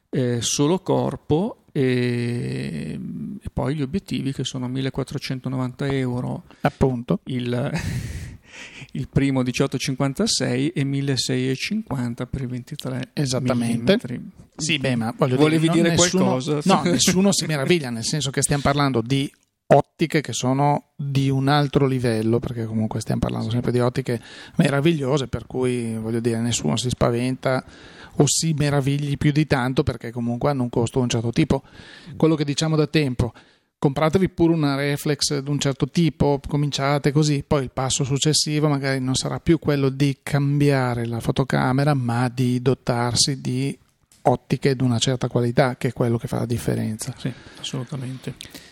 eh, 0.10 0.42
solo 0.42 0.80
corpo 0.80 1.64
e, 1.72 3.00
e, 3.42 3.50
poi 3.54 3.76
gli 3.76 3.82
obiettivi 3.82 4.34
che 4.34 4.44
sono 4.44 4.68
1490 4.68 5.88
euro. 5.88 6.44
Appunto. 6.62 7.20
Il, 7.26 7.48
il 8.94 9.08
primo 9.08 9.40
1856 9.40 10.70
e 10.70 10.84
1650 10.84 12.26
per 12.26 12.42
i 12.42 12.46
23 12.48 13.10
esattamente 13.14 13.68
millimetri. 13.68 14.32
sì 14.58 14.78
beh 14.78 14.96
ma 14.96 15.14
voglio 15.16 15.38
volevi 15.38 15.70
dire, 15.70 15.74
dire 15.74 15.90
nessuno, 15.96 16.24
qualcosa 16.24 16.60
no 16.64 16.82
nessuno 16.84 17.32
si 17.32 17.46
meraviglia 17.46 17.90
nel 17.90 18.04
senso 18.04 18.32
che 18.32 18.42
stiamo 18.42 18.62
parlando 18.62 19.02
di 19.02 19.32
ottiche 19.72 20.22
che 20.22 20.34
sono 20.34 20.92
di 20.96 21.30
un 21.30 21.48
altro 21.48 21.86
livello, 21.86 22.40
perché 22.40 22.66
comunque 22.66 23.02
stiamo 23.02 23.22
parlando 23.22 23.52
sempre 23.52 23.72
di 23.72 23.80
ottiche 23.80 24.20
meravigliose, 24.56 25.28
per 25.28 25.46
cui 25.46 25.96
voglio 25.96 26.20
dire, 26.20 26.40
nessuno 26.40 26.76
si 26.76 26.90
spaventa 26.90 27.64
o 28.16 28.24
si 28.26 28.54
meravigli 28.54 29.18
più 29.18 29.32
di 29.32 29.46
tanto 29.46 29.84
perché 29.84 30.12
comunque 30.12 30.50
hanno 30.50 30.64
un 30.64 30.70
costo 30.70 30.98
di 30.98 31.04
un 31.04 31.10
certo 31.10 31.32
tipo. 31.32 31.64
Quello 32.18 32.36
che 32.36 32.46
diciamo 32.46 32.76
da 32.76 32.88
tempo, 32.88 33.32
compratevi 33.78 34.30
pure 34.30 34.54
una 34.54 34.76
reflex 34.76 35.38
di 35.38 35.50
un 35.50 35.60
certo 35.60 35.88
tipo, 35.88 36.40
cominciate 36.48 37.12
così, 37.12 37.44
poi 37.46 37.64
il 37.64 37.72
passo 37.72 38.04
successivo 38.04 38.68
magari 38.68 39.00
non 39.00 39.16
sarà 39.16 39.40
più 39.40 39.60
quello 39.60 39.90
di 39.90 40.18
cambiare 40.24 41.06
la 41.06 41.20
fotocamera, 41.20 41.94
ma 41.94 42.28
di 42.28 42.60
dotarsi 42.60 43.40
di 43.40 43.78
ottiche 44.24 44.76
di 44.76 44.84
una 44.84 44.98
certa 44.98 45.28
qualità, 45.28 45.78
che 45.78 45.90
è 45.90 45.94
quello 45.94 46.18
che 46.18 46.28
fa 46.28 46.40
la 46.40 46.46
differenza. 46.48 47.14
Sì, 47.18 47.32
assolutamente 47.60 48.69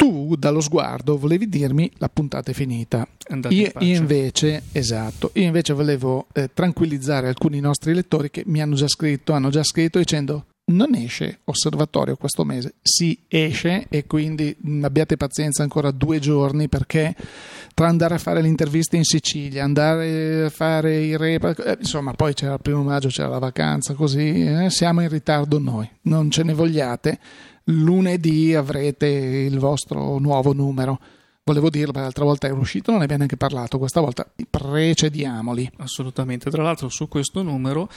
tu 0.00 0.34
dallo 0.34 0.62
sguardo 0.62 1.18
volevi 1.18 1.46
dirmi 1.46 1.90
la 1.98 2.08
puntata 2.08 2.52
è 2.52 2.54
finita. 2.54 3.06
Io, 3.50 3.70
io, 3.80 3.96
invece, 3.96 4.62
esatto, 4.72 5.30
io 5.34 5.42
invece 5.42 5.74
volevo 5.74 6.26
eh, 6.32 6.48
tranquillizzare 6.54 7.28
alcuni 7.28 7.60
nostri 7.60 7.92
lettori 7.92 8.30
che 8.30 8.42
mi 8.46 8.62
hanno 8.62 8.76
già 8.76 8.88
scritto, 8.88 9.34
hanno 9.34 9.50
già 9.50 9.62
scritto 9.62 9.98
dicendo 9.98 10.46
non 10.70 10.94
esce 10.94 11.40
osservatorio 11.44 12.16
questo 12.16 12.44
mese, 12.44 12.76
sì 12.80 13.24
esce 13.28 13.88
e 13.90 14.06
quindi 14.06 14.56
abbiate 14.80 15.18
pazienza 15.18 15.62
ancora 15.62 15.90
due 15.90 16.18
giorni 16.18 16.68
perché 16.68 17.14
tra 17.74 17.88
andare 17.88 18.14
a 18.14 18.18
fare 18.18 18.40
le 18.40 18.48
interviste 18.48 18.96
in 18.96 19.04
Sicilia, 19.04 19.64
andare 19.64 20.44
a 20.44 20.50
fare 20.50 20.98
i 20.98 21.14
rep, 21.14 21.62
eh, 21.62 21.76
insomma 21.78 22.14
poi 22.14 22.32
c'era 22.32 22.54
il 22.54 22.60
primo 22.62 22.82
maggio, 22.82 23.08
c'era 23.08 23.28
la 23.28 23.38
vacanza, 23.38 23.92
così 23.92 24.46
eh, 24.46 24.70
siamo 24.70 25.02
in 25.02 25.10
ritardo 25.10 25.58
noi, 25.58 25.86
non 26.02 26.30
ce 26.30 26.42
ne 26.42 26.54
vogliate 26.54 27.18
lunedì 27.70 28.54
avrete 28.54 29.06
il 29.06 29.58
vostro 29.58 30.18
nuovo 30.18 30.52
numero. 30.52 30.98
Volevo 31.42 31.70
dirlo, 31.70 31.92
l'altra 31.92 32.24
volta 32.24 32.46
è 32.46 32.50
uscito, 32.50 32.90
non 32.90 32.98
ne 32.98 33.04
abbiamo 33.04 33.24
neanche 33.24 33.36
parlato, 33.38 33.78
questa 33.78 34.00
volta 34.00 34.30
precediamoli. 34.48 35.70
Assolutamente, 35.78 36.50
tra 36.50 36.62
l'altro 36.62 36.88
su 36.88 37.08
questo 37.08 37.42
numero, 37.42 37.88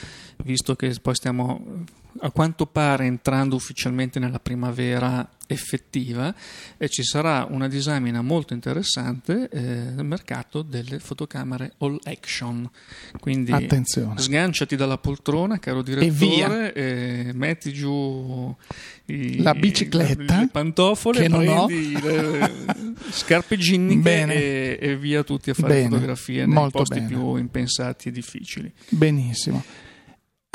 visto 0.43 0.75
che 0.75 0.95
poi 1.01 1.13
stiamo 1.13 1.83
a 2.19 2.31
quanto 2.31 2.65
pare 2.65 3.05
entrando 3.05 3.55
ufficialmente 3.55 4.19
nella 4.19 4.39
primavera 4.39 5.29
effettiva 5.47 6.33
e 6.77 6.87
ci 6.89 7.03
sarà 7.03 7.45
una 7.49 7.67
disamina 7.67 8.21
molto 8.21 8.53
interessante 8.53 9.49
eh, 9.49 9.61
nel 9.61 10.05
mercato 10.05 10.61
delle 10.61 10.99
fotocamere 10.99 11.73
all 11.79 11.99
action. 12.03 12.69
Quindi 13.19 13.51
Attenzione. 13.51 14.19
sganciati 14.19 14.75
dalla 14.75 14.97
poltrona, 14.97 15.59
caro 15.59 15.81
direttore, 15.81 16.73
e, 16.73 17.25
e 17.27 17.33
metti 17.33 17.73
giù 17.73 18.55
i, 19.05 19.41
la 19.41 19.53
bicicletta, 19.53 20.39
le 20.39 20.49
pantofole, 20.51 21.21
che 21.21 21.27
non 21.27 21.47
ho. 21.47 21.67
le 21.67 22.51
scarpe 23.09 23.57
ginniche 23.57 24.25
e, 24.33 24.77
e, 24.79 24.97
via 24.97 25.23
tutti 25.23 25.49
a 25.49 25.53
fare 25.53 25.73
bene. 25.73 25.89
fotografie 25.89 26.45
nei 26.45 26.55
Molto 26.55 26.79
posti 26.79 26.99
bene. 26.99 27.07
più 27.07 27.35
impensati 27.35 28.09
e 28.09 28.11
difficili. 28.11 28.71
Benissimo. 28.89 29.63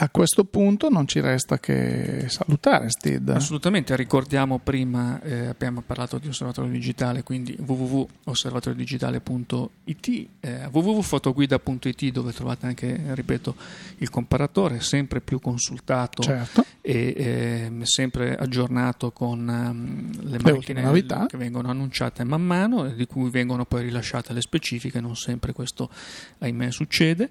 A 0.01 0.11
questo 0.11 0.45
punto 0.45 0.91
non 0.91 1.09
ci 1.09 1.19
resta 1.19 1.59
che 1.59 2.27
salutare 2.29 2.89
Steve. 2.89 3.33
Assolutamente, 3.33 3.97
ricordiamo 3.97 4.61
prima, 4.61 5.21
eh, 5.23 5.47
abbiamo 5.47 5.83
parlato 5.85 6.19
di 6.19 6.29
osservatorio 6.29 6.71
digitale, 6.71 7.25
quindi 7.25 7.57
www.osservatoriodigitale.it, 7.59 10.29
eh, 10.39 10.69
www.fotoguida.it 10.71 12.13
dove 12.13 12.33
trovate 12.33 12.67
anche, 12.67 13.07
ripeto, 13.09 13.57
il 13.97 14.09
comparatore, 14.09 14.79
sempre 14.79 15.21
più 15.21 15.41
consultato 15.41 16.23
certo. 16.23 16.65
e 16.81 17.15
eh, 17.17 17.73
sempre 17.83 18.37
aggiornato 18.37 19.11
con 19.11 19.49
um, 19.49 20.13
le, 20.31 20.39
macchine 20.41 20.81
novità. 20.81 21.27
che 21.27 21.37
vengono 21.37 21.71
annunciate 21.71 22.23
man 22.23 22.43
mano 22.43 22.87
e 22.87 22.95
di 22.95 23.07
cui 23.07 23.31
vengono 23.31 23.65
poi 23.65 23.83
rilasciate 23.83 24.33
le 24.33 24.43
specifiche, 24.43 25.01
non 25.01 25.17
sempre 25.17 25.53
questo 25.53 25.91
ahimè 26.39 26.71
succede, 26.71 27.31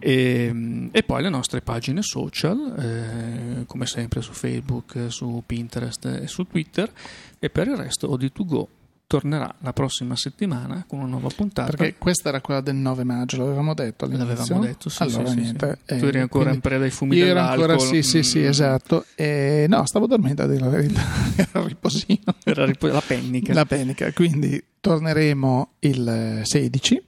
e, 0.00 0.88
e 0.90 1.02
poi 1.04 1.22
le 1.22 1.28
nostre 1.28 1.60
pagine 1.60 2.06
social, 2.08 2.74
eh, 2.78 3.64
come 3.66 3.86
sempre 3.86 4.20
su 4.22 4.32
Facebook, 4.32 5.06
su 5.08 5.42
Pinterest 5.44 6.04
e 6.06 6.26
su 6.26 6.44
Twitter, 6.44 6.90
e 7.38 7.50
per 7.50 7.68
il 7.68 7.76
resto 7.76 8.08
OD2Go 8.08 8.66
tornerà 9.06 9.54
la 9.60 9.72
prossima 9.72 10.16
settimana 10.16 10.84
con 10.86 10.98
una 10.98 11.08
nuova 11.08 11.28
puntata. 11.34 11.70
Perché 11.74 11.94
questa 11.96 12.28
era 12.28 12.42
quella 12.42 12.60
del 12.60 12.74
9 12.74 13.04
maggio, 13.04 13.38
l'avevamo 13.38 13.72
detto 13.72 14.04
all'inizio. 14.04 14.34
L'avevamo 14.34 14.60
detto, 14.60 14.88
sì. 14.90 15.02
Allora, 15.02 15.28
sì, 15.30 15.34
niente. 15.36 15.78
Sì. 15.86 15.96
Tu 15.98 16.04
eri 16.04 16.18
eh, 16.18 16.20
ancora 16.20 16.44
quindi 16.50 16.54
in 16.56 16.60
preda 16.60 16.84
ai 16.84 16.90
fumi 16.90 17.16
Io 17.16 17.24
ero 17.24 17.34
dell'alcol. 17.34 17.70
ancora, 17.70 17.78
sì, 17.88 18.02
sì, 18.02 18.22
sì, 18.22 18.38
Mm. 18.40 18.44
esatto. 18.46 19.04
E, 19.14 19.64
no, 19.66 19.86
stavo 19.86 20.06
dormendo 20.06 20.42
a 20.42 20.46
dire 20.46 20.60
la 20.60 20.68
verità, 20.68 21.00
era 21.36 21.66
riposino. 21.66 22.34
Era 22.44 22.66
rip- 22.66 22.82
la 22.82 23.00
pennica. 23.06 23.54
La 23.54 23.64
penica. 23.64 24.12
Quindi 24.12 24.62
torneremo 24.80 25.70
il 25.80 26.40
16 26.44 27.02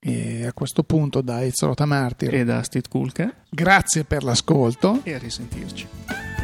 e 0.00 0.46
a 0.46 0.52
questo 0.52 0.82
punto 0.82 1.20
da 1.20 1.44
Ezrota 1.44 1.84
Martir. 1.84 2.34
E 2.34 2.44
da 2.44 2.62
Steve 2.62 2.88
Kulka. 2.88 3.32
Grazie 3.48 4.04
per 4.04 4.22
l'ascolto. 4.22 5.00
E 5.02 5.14
a 5.14 5.18
risentirci. 5.18 6.37